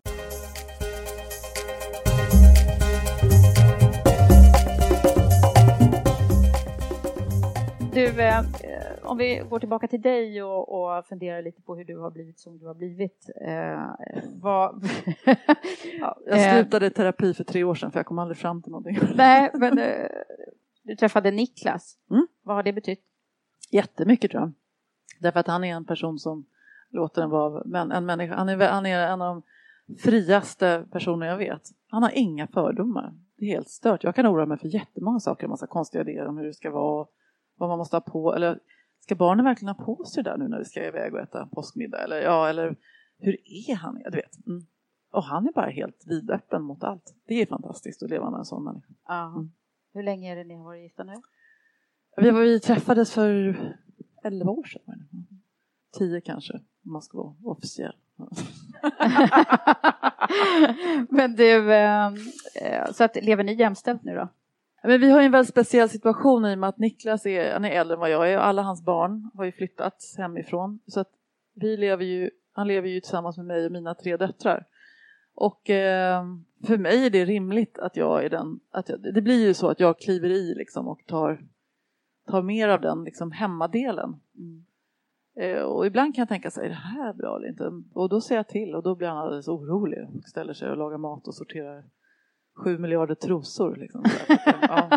[7.97, 8.43] Du, eh,
[9.03, 12.39] om vi går tillbaka till dig och, och funderar lite på hur du har blivit
[12.39, 13.29] som du har blivit.
[13.41, 13.85] Eh,
[14.41, 14.83] vad...
[15.99, 18.71] ja, jag eh, slutade terapi för tre år sedan för jag kom aldrig fram till
[18.71, 18.99] någonting.
[19.15, 20.07] Nej, men eh,
[20.83, 21.97] du träffade Niklas.
[22.11, 22.27] Mm.
[22.43, 23.03] Vad har det betytt?
[23.71, 24.53] Jättemycket tror jag.
[25.19, 26.45] Därför att han är en person som
[26.89, 28.35] låter en vara men, en människa.
[28.35, 29.43] Han är, han är en av de
[29.97, 31.61] friaste personer jag vet.
[31.89, 33.13] Han har inga fördomar.
[33.37, 34.03] Det är helt stört.
[34.03, 36.71] Jag kan oroa mig för jättemånga saker, en massa konstiga idéer om hur det ska
[36.71, 37.07] vara
[37.57, 38.35] vad man måste ha på.
[38.35, 38.59] Eller
[38.99, 41.49] ska barnen verkligen ha på sig det där nu när vi ska iväg och äta
[41.51, 42.03] påskmiddag?
[42.03, 42.75] Eller, ja, eller
[43.19, 43.37] hur
[43.69, 43.95] är han?
[43.95, 44.47] Du vet.
[44.47, 44.65] Mm.
[45.11, 47.15] Och han är bara helt vidöppen mot allt.
[47.25, 48.93] Det är fantastiskt att leva med en sån människa.
[49.09, 49.51] Mm.
[49.93, 51.13] Hur länge är det ni har varit gifta nu?
[52.17, 53.57] Vi, var, vi träffades för
[54.23, 55.07] 11 år sedan.
[55.97, 56.53] Tio kanske,
[56.85, 57.95] om man ska vara officiell.
[61.09, 62.11] Men du, eh,
[62.91, 64.29] så att lever ni jämställt nu då?
[64.87, 67.69] Men vi har en väldigt speciell situation i och med att Niklas är, han är
[67.69, 70.79] äldre än vad jag är och alla hans barn har ju flyttat hemifrån.
[70.87, 71.09] Så att
[71.53, 74.65] vi lever ju, han lever ju tillsammans med mig och mina tre döttrar.
[75.35, 76.23] Och eh,
[76.67, 79.69] för mig är det rimligt att jag är den, att jag, det blir ju så
[79.69, 81.41] att jag kliver i liksom och tar,
[82.27, 84.19] tar mer av den liksom hemmadelen.
[84.37, 84.65] Mm.
[85.35, 87.71] Eh, och ibland kan jag tänka så är det här bra eller inte?
[87.93, 90.77] Och då säger jag till och då blir han alldeles orolig och ställer sig och
[90.77, 91.83] lagar mat och sorterar
[92.57, 93.75] sju miljarder trosor.
[93.75, 94.03] Liksom.
[94.61, 94.89] ja.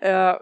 [0.00, 0.36] Eh,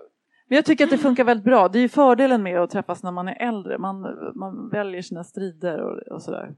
[0.48, 1.68] men jag tycker att det funkar väldigt bra.
[1.68, 3.78] Det är ju fördelen med att träffas när man är äldre.
[3.78, 6.54] Man, man väljer sina strider och, och sådär.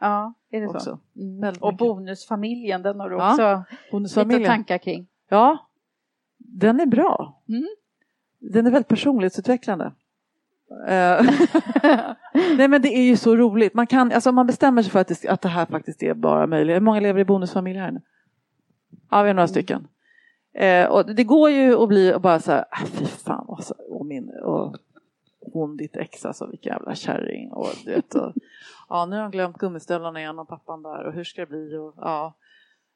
[0.00, 1.00] Ja, är det också.
[1.14, 1.20] så?
[1.20, 1.54] Mm.
[1.60, 3.64] Och bonusfamiljen, den har du också
[4.20, 5.06] ja, lite tankar kring.
[5.28, 5.58] Ja,
[6.38, 7.42] den är bra.
[7.48, 7.68] Mm.
[8.38, 9.92] Den är väldigt personlighetsutvecklande.
[10.88, 11.20] Eh,
[12.56, 13.74] Nej men det är ju så roligt.
[13.74, 16.46] Man, kan, alltså, man bestämmer sig för att det, att det här faktiskt är bara
[16.46, 16.76] möjligt.
[16.76, 18.00] Hur många lever i bonusfamiljer här nu?
[19.10, 19.88] Ja, vi är några stycken.
[20.54, 23.64] Eh, och det går ju att bli och bara så här, ah, fy fan, och,
[23.64, 24.76] så, och, min, och
[25.52, 27.52] hon ditt ex alltså, vilken jävla kärring.
[27.52, 28.32] Och, vet, och,
[28.88, 31.76] ja, nu har de glömt gummistövlarna igen och pappan där och hur ska det bli?
[31.76, 32.34] Och, ja,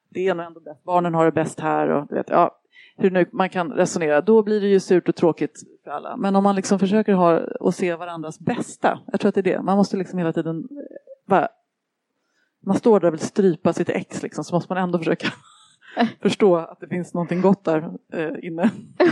[0.09, 0.85] det är nog ändå bäst.
[0.85, 2.59] Barnen har det bäst här och du vet, ja,
[2.97, 4.21] hur nu man kan resonera.
[4.21, 6.17] Då blir det ju surt och tråkigt för alla.
[6.17, 9.01] Men om man liksom försöker ha och se varandras bästa.
[9.07, 9.63] Jag tror att det är det.
[9.63, 10.77] Man måste liksom hela tiden eh,
[11.27, 11.49] bara
[12.67, 15.29] man står där och vill strypa sitt ex liksom, så måste man ändå försöka
[16.23, 18.71] förstå att det finns någonting gott där eh, inne.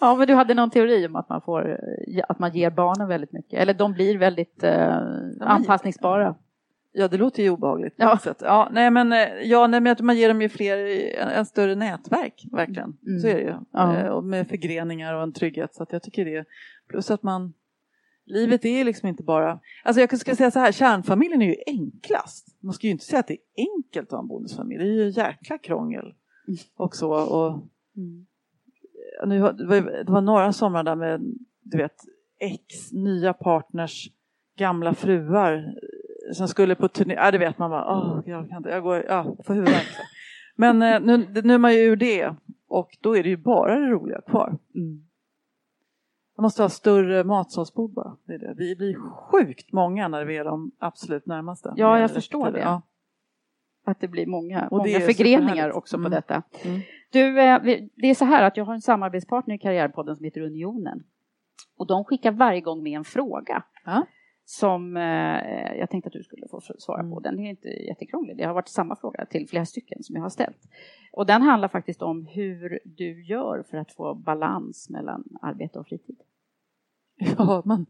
[0.00, 3.08] ja, men du hade någon teori om att man, får, eh, att man ger barnen
[3.08, 4.98] väldigt mycket, eller de blir väldigt eh,
[5.40, 6.34] anpassningsbara.
[6.96, 7.94] Ja, det låter ju obehagligt.
[7.96, 8.18] Ja.
[8.40, 10.76] Ja, nej, men, eh, ja, nej, men man ger dem ju fler,
[11.18, 12.96] en, en större nätverk, verkligen.
[13.06, 13.20] Mm.
[13.20, 13.54] Så är det ju.
[13.72, 13.96] Ja.
[13.96, 15.74] Eh, och med förgreningar och en trygghet.
[15.74, 16.44] Så att jag tycker det.
[16.88, 17.52] Plus att man,
[18.26, 22.56] livet är liksom inte bara, alltså jag ska säga så här, kärnfamiljen är ju enklast.
[22.60, 24.84] Man ska ju inte säga att det är enkelt att ha en bonusfamilj.
[24.84, 26.58] Det är ju jäkla krångel mm.
[26.76, 27.06] också.
[27.08, 27.48] Och,
[27.96, 28.26] mm.
[29.26, 31.20] nu, det, var, några somrar där med,
[31.62, 31.96] du vet,
[32.40, 34.10] ex, nya partners,
[34.56, 35.74] gamla fruar
[36.32, 39.04] som skulle på turné, ja det vet man bara, åh, jag kan inte, jag går,
[39.08, 39.86] ja, får huvudvärk.
[40.56, 42.34] Men eh, nu, nu är man ju ur det
[42.68, 44.58] och då är det ju bara det roliga kvar.
[44.74, 45.04] Mm.
[46.36, 48.16] Man måste ha större matsalsbord bara.
[48.26, 48.54] Det är det.
[48.56, 51.72] Vi blir sjukt många när vi är de absolut närmaste.
[51.76, 52.60] Ja, jag förstår det.
[52.60, 52.82] Ja.
[53.86, 56.10] Att det blir många, och många förgreningar också mm.
[56.10, 56.42] på detta.
[56.64, 56.80] Mm.
[57.12, 57.62] Du, eh,
[57.96, 61.04] det är så här att jag har en samarbetspartner i Karriärpodden som heter Unionen.
[61.76, 63.62] Och de skickar varje gång med en fråga.
[63.84, 64.06] Ja
[64.44, 67.06] som eh, jag tänkte att du skulle få svara på.
[67.06, 67.22] Mm.
[67.22, 68.36] Den är inte jättekrånglig.
[68.36, 70.58] Det har varit samma fråga till flera stycken som jag har ställt.
[71.12, 75.86] Och den handlar faktiskt om hur du gör för att få balans mellan arbete och
[75.86, 76.18] fritid.
[77.38, 77.86] Ja, man,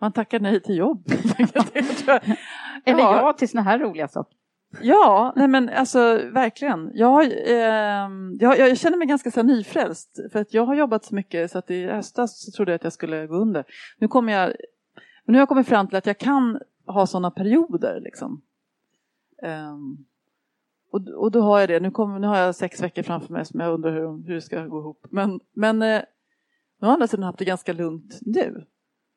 [0.00, 1.04] man tackar nej till jobb.
[2.84, 3.16] Eller ja.
[3.16, 4.36] ja till såna här roliga saker.
[4.82, 5.98] Ja, nej men alltså
[6.32, 6.90] verkligen.
[6.94, 8.08] Jag, eh,
[8.38, 11.58] jag, jag, känner mig ganska så nyfrälst för att jag har jobbat så mycket så
[11.58, 13.64] att i höstas så trodde jag att jag skulle gå under.
[13.98, 14.52] Nu kommer jag
[15.26, 18.00] men nu har jag kommit fram till att jag kan ha sådana perioder.
[18.00, 18.42] Liksom.
[19.42, 20.06] Um,
[20.92, 21.80] och, och då har jag det.
[21.80, 24.40] Nu, kommer, nu har jag sex veckor framför mig som jag undrar hur, hur det
[24.40, 25.06] ska gå ihop.
[25.10, 26.02] Men, men eh,
[26.80, 28.66] nu har andra sidan haft det ganska lugnt nu.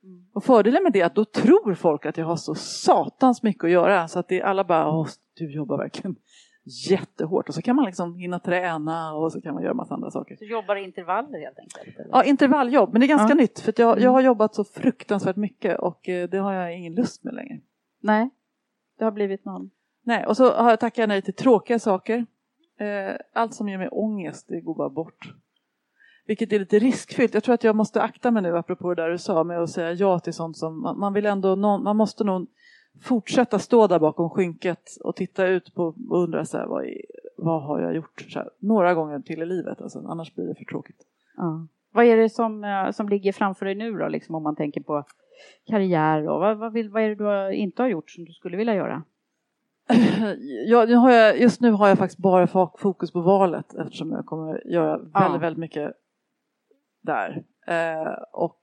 [0.04, 0.26] Mm.
[0.34, 3.64] Och fördelen med det är att då tror folk att jag har så satans mycket
[3.64, 6.16] att göra så att det, alla bara, du jobbar verkligen
[6.90, 10.12] jättehårt och så kan man liksom hinna träna och så kan man göra massa andra
[10.12, 10.36] saker.
[10.36, 12.00] Så jobbar i intervaller helt enkelt?
[12.00, 12.10] Eller?
[12.12, 13.36] Ja, intervalljobb, men det är ganska ja.
[13.36, 14.26] nytt för jag, jag har mm.
[14.26, 17.60] jobbat så fruktansvärt mycket och eh, det har jag ingen lust med längre.
[18.02, 18.30] Nej,
[18.98, 19.70] det har blivit någon.
[20.04, 22.26] Nej, och så har jag tackat nej till tråkiga saker.
[22.80, 25.34] Eh, allt som ger mig ångest, det går bara bort.
[26.26, 27.34] Vilket är lite riskfyllt.
[27.34, 29.70] Jag tror att jag måste akta mig nu, apropå det där du sa, med att
[29.70, 32.48] säga ja till sånt som man vill ändå, man måste nog
[33.02, 37.02] fortsätta stå där bakom skynket och titta ut på och undra så här, vad, är,
[37.38, 40.66] vad har jag gjort här, några gånger till i livet, alltså, annars blir det för
[40.66, 41.06] tråkigt.
[41.38, 41.68] Ja.
[41.92, 44.82] Vad är det som, eh, som ligger framför dig nu då, liksom, om man tänker
[44.82, 45.06] på
[45.68, 48.58] karriär och vad, vad, vill, vad är det du inte har gjort som du skulle
[48.58, 49.04] vilja göra?
[50.66, 52.48] Ja, nu har jag, just nu har jag faktiskt bara
[52.78, 55.38] fokus på valet eftersom jag kommer göra väldigt, ja.
[55.38, 55.94] väldigt mycket
[57.02, 57.44] där.
[57.68, 58.60] Eh, och,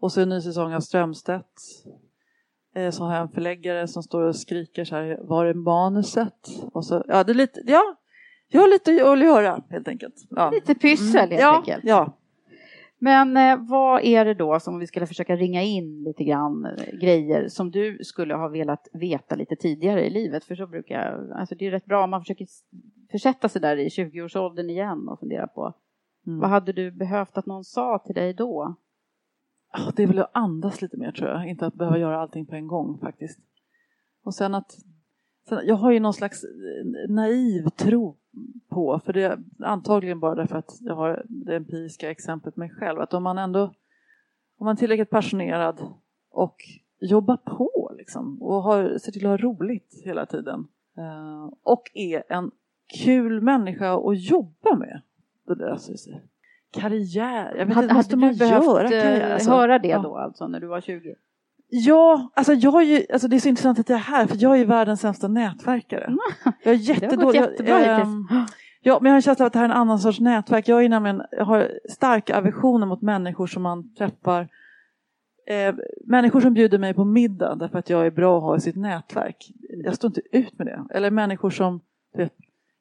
[0.00, 1.52] och så en ny säsong av Strömstedt
[2.92, 6.48] så har jag en förläggare som står och skriker så här, var är manuset?
[6.72, 7.96] Och så, ja, det är lite, ja,
[8.48, 10.14] jag har lite att göra helt enkelt.
[10.30, 10.50] Ja.
[10.50, 11.54] Lite pyssel helt mm.
[11.54, 11.84] enkelt.
[11.84, 12.16] Ja.
[13.02, 16.98] Men eh, vad är det då som vi skulle försöka ringa in lite grann eh,
[17.00, 20.44] grejer som du skulle ha velat veta lite tidigare i livet?
[20.44, 22.46] För så brukar jag, alltså det är rätt bra om man försöker
[23.10, 25.74] försätta sig där i 20-årsåldern igen och fundera på
[26.26, 26.40] mm.
[26.40, 28.74] vad hade du behövt att någon sa till dig då?
[29.96, 32.54] Det är väl att andas lite mer tror jag, inte att behöva göra allting på
[32.54, 33.40] en gång faktiskt.
[34.24, 34.76] Och sen att
[35.48, 38.16] sen, jag har ju någon slags eh, naiv tro
[38.68, 43.00] på, för det är antagligen bara därför att jag har det empiriska exemplet mig själv,
[43.00, 43.74] att om man ändå
[44.58, 45.80] om man är tillräckligt passionerad
[46.30, 46.56] och
[47.00, 52.32] jobbar på liksom, och har, ser till att ha roligt hela tiden eh, och är
[52.32, 52.50] en
[53.04, 55.02] kul människa att jobba med,
[55.46, 56.29] då löser det sig
[56.72, 57.54] karriär.
[57.58, 59.34] Jag vet hade, inte, måste man behövt göra karriär?
[59.34, 59.98] Alltså, höra det ja.
[59.98, 61.14] då alltså när du var 20?
[61.68, 64.36] Ja, alltså jag är ju, alltså det är så intressant att jag är här för
[64.40, 66.04] jag är världens sämsta nätverkare.
[66.04, 66.18] Mm.
[66.64, 67.40] Jag är jättedålig.
[67.40, 68.28] jättebra jag, ähm,
[68.82, 70.68] Ja, men jag har en känsla av att det här är en annan sorts nätverk.
[70.68, 74.48] Jag, är nämligen, jag har starka aversioner mot människor som man träffar.
[75.46, 78.60] Eh, människor som bjuder mig på middag därför att jag är bra att ha i
[78.60, 79.52] sitt nätverk.
[79.84, 80.86] Jag står inte ut med det.
[80.90, 81.80] Eller människor som,
[82.16, 82.32] vet,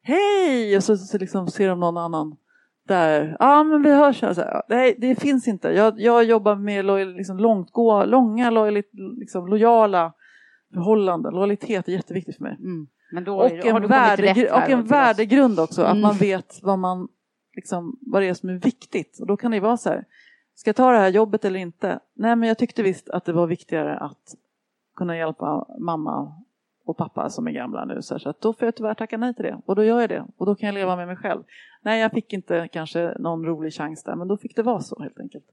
[0.01, 0.77] hej!
[0.77, 2.35] Och så, så liksom ser de någon annan
[2.89, 4.23] där, ja men vi hörs.
[4.23, 5.69] Alltså, nej, det finns inte.
[5.69, 10.13] Jag, jag jobbar med lojal, liksom, långtgå, långa lojalit, liksom, lojala
[10.73, 11.33] förhållanden.
[11.33, 12.57] Lojalitet är jätteviktigt för mig.
[12.59, 12.87] Mm.
[13.25, 15.91] Då och, en värde, och en värdegrund också, mm.
[15.91, 17.07] att man vet vad, man,
[17.55, 19.17] liksom, vad det är som är viktigt.
[19.21, 20.05] Och då kan det vara så här,
[20.55, 21.99] ska jag ta det här jobbet eller inte?
[22.13, 24.35] Nej men jag tyckte visst att det var viktigare att
[24.95, 26.33] kunna hjälpa mamma
[26.89, 28.01] och pappa som är gamla nu.
[28.01, 29.61] Så, att då får jag tyvärr tacka nej till det.
[29.65, 30.25] Och då gör jag det.
[30.37, 31.43] Och då kan jag leva med mig själv.
[31.81, 35.01] Nej, jag fick inte kanske någon rolig chans där, men då fick det vara så
[35.01, 35.45] helt enkelt.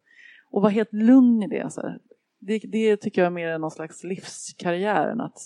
[0.50, 1.72] Och vara helt lugn i det.
[1.72, 2.00] Så här.
[2.38, 5.38] det, det tycker jag är mer någon slags livskarriär än att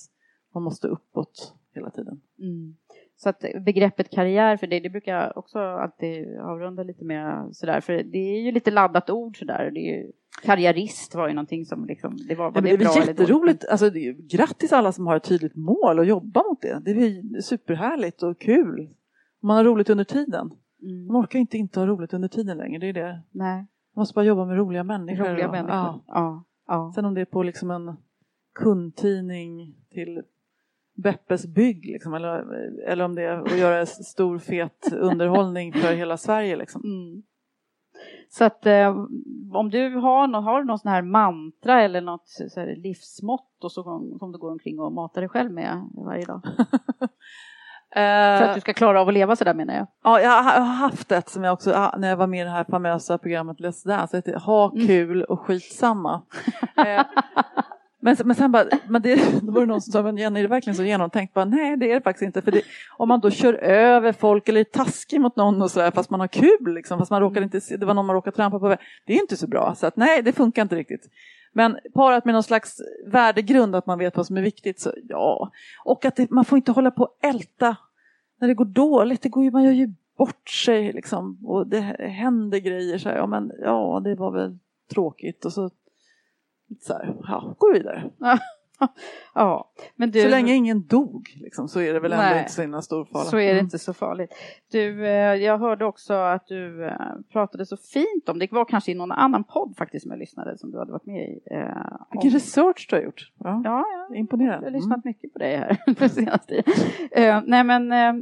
[0.55, 2.21] man måste uppåt hela tiden.
[2.39, 2.77] Mm.
[3.23, 7.81] Så att begreppet karriär för dig, det brukar jag också alltid avrunda lite med sådär,
[7.81, 9.71] för det är ju lite laddat ord sådär.
[9.75, 10.13] Det är ju,
[10.43, 13.07] karriärist var ju någonting som liksom, det var, var ja, det, det är bra eller
[13.07, 16.81] jätteroligt, alltså, det är grattis alla som har ett tydligt mål och jobbar mot det.
[16.85, 18.95] Det är superhärligt och kul.
[19.43, 20.51] Man har roligt under tiden.
[20.83, 21.07] Mm.
[21.07, 23.23] Man orkar inte inte ha roligt under tiden längre, det är det.
[23.31, 23.57] Nej.
[23.95, 25.25] Man måste bara jobba med roliga människor.
[25.25, 25.77] Roliga människor.
[25.77, 26.05] Ja.
[26.07, 26.45] Ja.
[26.67, 26.93] Ja.
[26.95, 27.97] Sen om det är på liksom en
[28.55, 30.23] kundtidning till
[31.03, 32.45] Beppes bygg liksom, eller,
[32.89, 36.57] eller om det är att göra stor fet underhållning för hela Sverige.
[36.57, 36.83] Liksom.
[36.85, 37.23] Mm.
[38.29, 38.89] Så att eh,
[39.53, 43.73] om du har, någon, har någon sån här mantra eller något så här livsmått och
[43.73, 43.83] så,
[44.19, 46.41] som du går omkring och matar dig själv med varje dag?
[47.95, 49.87] För att du ska klara av att leva sådär menar jag.
[50.03, 52.51] Ja, jag har haft ett som jag också, ah, när jag var med i det
[52.51, 56.23] här famösa programmet Let's Dance, det heter Ha kul och skitsamma.
[58.01, 60.43] Men, men sen bara, men det, då var det någon som sa, men Jenny är
[60.43, 61.35] det verkligen så genomtänkt?
[61.35, 62.63] Bara, Nej det är det faktiskt inte, för det,
[62.97, 66.21] om man då kör över folk eller är taskig mot någon och sådär fast man
[66.21, 68.77] har kul, liksom, fast man råkar inte se, det var någon man råkade trampa på,
[69.07, 69.75] det är inte så bra.
[69.75, 71.11] Så att nej, det funkar inte riktigt.
[71.53, 75.51] Men parat med någon slags värdegrund, att man vet vad som är viktigt, så ja.
[75.85, 77.77] Och att det, man får inte hålla på och älta
[78.41, 81.81] när det går dåligt, det går ju, man gör ju bort sig liksom och det
[81.99, 84.59] händer grejer så här, ja men ja det var väl
[84.91, 85.71] tråkigt och så,
[86.81, 88.11] så här, ja, gå vidare.
[89.35, 92.39] ja, men du, Så länge ingen dog liksom, så är det väl ändå Nej.
[92.39, 93.25] inte så himla stor fara.
[93.25, 93.65] Så är det Mm.
[93.65, 94.35] inte så farligt.
[94.73, 96.95] Du, eh, jag hörde också att du eh,
[97.33, 100.59] pratade så fint om, det var kanske i någon annan podd faktiskt som jag lyssnade
[100.59, 101.41] som du hade varit med i.
[101.51, 101.67] eh,
[102.13, 103.33] Vilken research du har gjort.
[103.39, 104.17] Ja, Ja, ja.
[104.17, 104.67] Imponerande.
[104.67, 106.63] Jag har lyssnat mycket på dig här på senaste.
[107.11, 108.15] Eh, nej men, eh,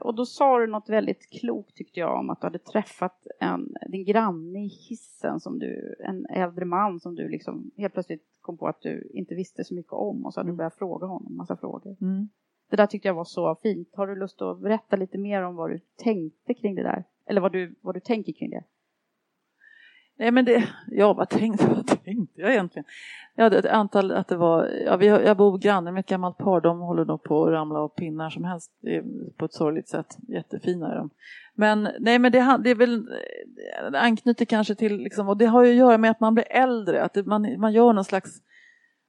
[0.00, 3.74] och då sa du något väldigt klokt tyckte jag om att du hade träffat en,
[3.88, 8.58] din granne i hissen som du, en äldre man som du liksom helt plötsligt kom
[8.58, 11.36] på att du inte visste så mycket om och så hade du börjat fråga honom
[11.36, 11.96] massa frågor.
[12.00, 12.28] Mm.
[12.70, 13.88] Det där tyckte jag var så fint.
[13.96, 17.04] Har du lust att berätta lite mer om vad du tänkte kring det där?
[17.26, 18.64] Eller vad du, vad du tänker kring det?
[20.22, 22.84] Nej men det, ja vad tänkte, vad tänkte jag egentligen?
[23.34, 26.38] Jag hade ett antal, att det var, ja, vi, jag bor granne med ett gammalt
[26.38, 29.04] par, de håller nog på att ramla av pinnar som helst är
[29.36, 30.18] på ett sorgligt sätt.
[30.28, 31.10] Jättefina är de.
[31.54, 33.06] Men nej men det, det är väl,
[33.92, 36.46] det anknyter kanske till, liksom, och det har ju att göra med att man blir
[36.50, 38.42] äldre, att det, man, man gör någon slags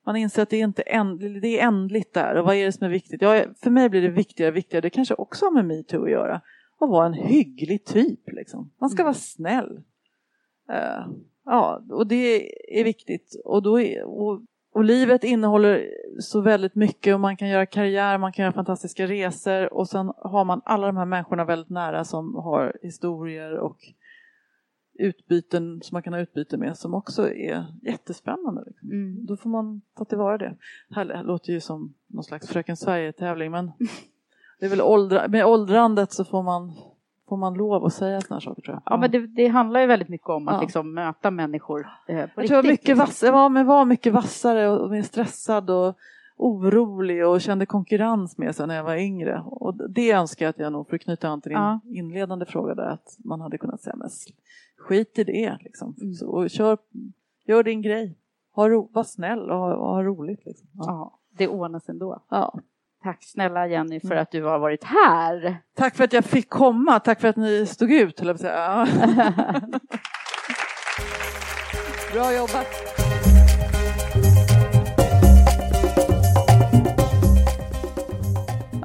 [0.06, 2.72] man inser att det är inte änd, det är ändligt där och vad är det
[2.72, 3.22] som är viktigt?
[3.22, 6.12] Ja, för mig blir det viktigare och viktigare, det kanske också har med metoo att
[6.12, 6.36] göra,
[6.80, 8.32] att vara en hygglig typ.
[8.32, 8.72] Liksom.
[8.80, 9.82] Man ska vara snäll.
[10.70, 11.08] Eh,
[11.46, 12.50] ja, och det
[12.80, 13.42] är viktigt.
[13.46, 14.42] Och, då är, och,
[14.74, 15.90] och livet innehåller
[16.20, 20.14] så väldigt mycket och man kan göra karriär, man kan göra fantastiska resor och sen
[20.18, 23.78] har man alla de här människorna väldigt nära som har historier och
[24.94, 28.64] utbyten som man kan ha utbyte med som också är jättespännande.
[28.68, 28.92] Liksom.
[28.92, 29.26] Mm.
[29.26, 30.56] Då får man ta tillvara det.
[30.90, 33.72] Det här låter ju som någon slags Fröken Sverige-tävling men
[34.60, 36.74] det är väl åldra, med åldrandet så får man,
[37.34, 38.82] får man lov att säga sådana saker tror jag.
[38.86, 40.62] Ja, men det, det handlar ju väldigt mycket om att Ja.
[40.62, 42.50] liksom möta människor eh, på Jag riktigt.
[42.52, 43.26] jag mycket liksom.
[43.26, 45.96] jag var, men var mycket vassare och mer stressad och
[46.38, 49.44] orolig och kände konkurrens med sig när jag var yngre.
[49.46, 51.80] Och det önskar jag att jag nog, för att knyta an till din Ja.
[51.86, 54.10] inledande fråga där, att man hade kunnat säga men
[54.78, 55.96] skit i det liksom.
[56.02, 56.14] Mm.
[56.14, 56.78] Så, och kör,
[57.46, 58.18] gör din grej.
[58.56, 60.46] Ha ro, var snäll och ha, och ha roligt.
[60.46, 60.68] Liksom.
[60.74, 60.84] Ja.
[60.88, 62.20] Ja, det ordnas ändå.
[62.30, 62.60] Ja.
[63.04, 64.22] Tack snälla Jenny för Mm.
[64.22, 65.58] att du har varit här.
[65.76, 68.88] Tack för att jag fick komma, tack för att ni stod ut, höll jag säga.
[72.14, 72.68] Bra jobbat!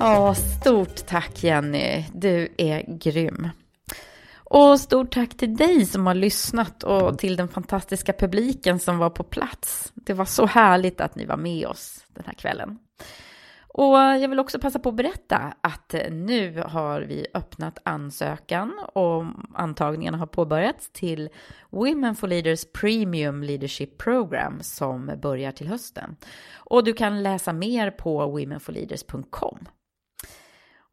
[0.00, 2.04] Ja, stort tack Jenny.
[2.14, 3.48] Du är grym.
[4.50, 9.10] Och stort tack till dig som har lyssnat och till den fantastiska publiken som var
[9.10, 9.92] på plats.
[9.94, 12.78] Det var så härligt att ni var med oss den här kvällen.
[13.68, 19.24] Och jag vill också passa på att berätta att nu har vi öppnat ansökan och
[19.54, 21.28] antagningarna har påbörjats till
[21.70, 26.16] Women for Leaders Premium Leadership Program som börjar till hösten.
[26.54, 29.68] Och du kan läsa mer på womenforleaders.com.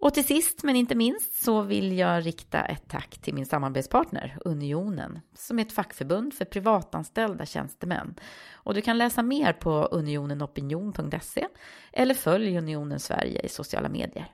[0.06, 4.38] Och till sist men inte minst så vill jag rikta ett tack till min samarbetspartner
[4.45, 8.15] Unionen som är ett fackförbund för privatanställda tjänstemän.
[8.53, 11.48] Och du kan läsa mer på unionenopinion.se
[11.94, 14.27] eller följ Unionen Sverige i sociala medier.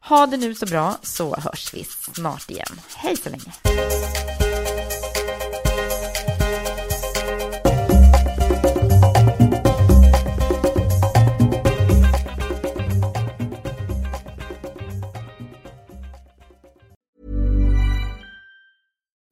[0.00, 2.80] Ha det nu så bra så hörs vi snart igen.
[2.96, 3.52] Hej så länge!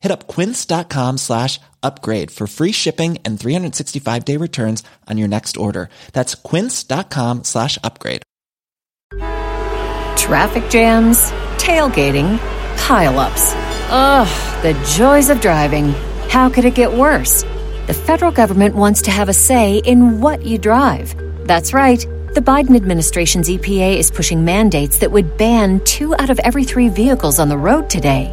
[0.00, 5.56] Hit up quince.com slash upgrade for free shipping and 365 day returns on your next
[5.58, 5.90] order.
[6.12, 8.22] That's quince.com slash upgrade.
[10.16, 12.38] Traffic jams, tailgating,
[12.76, 13.52] pileups.
[13.90, 15.90] Ugh, the joys of driving.
[16.28, 17.42] How could it get worse?
[17.86, 21.14] The federal government wants to have a say in what you drive.
[21.46, 21.98] That's right.
[22.34, 26.88] The Biden administration's EPA is pushing mandates that would ban two out of every three
[26.88, 28.32] vehicles on the road today.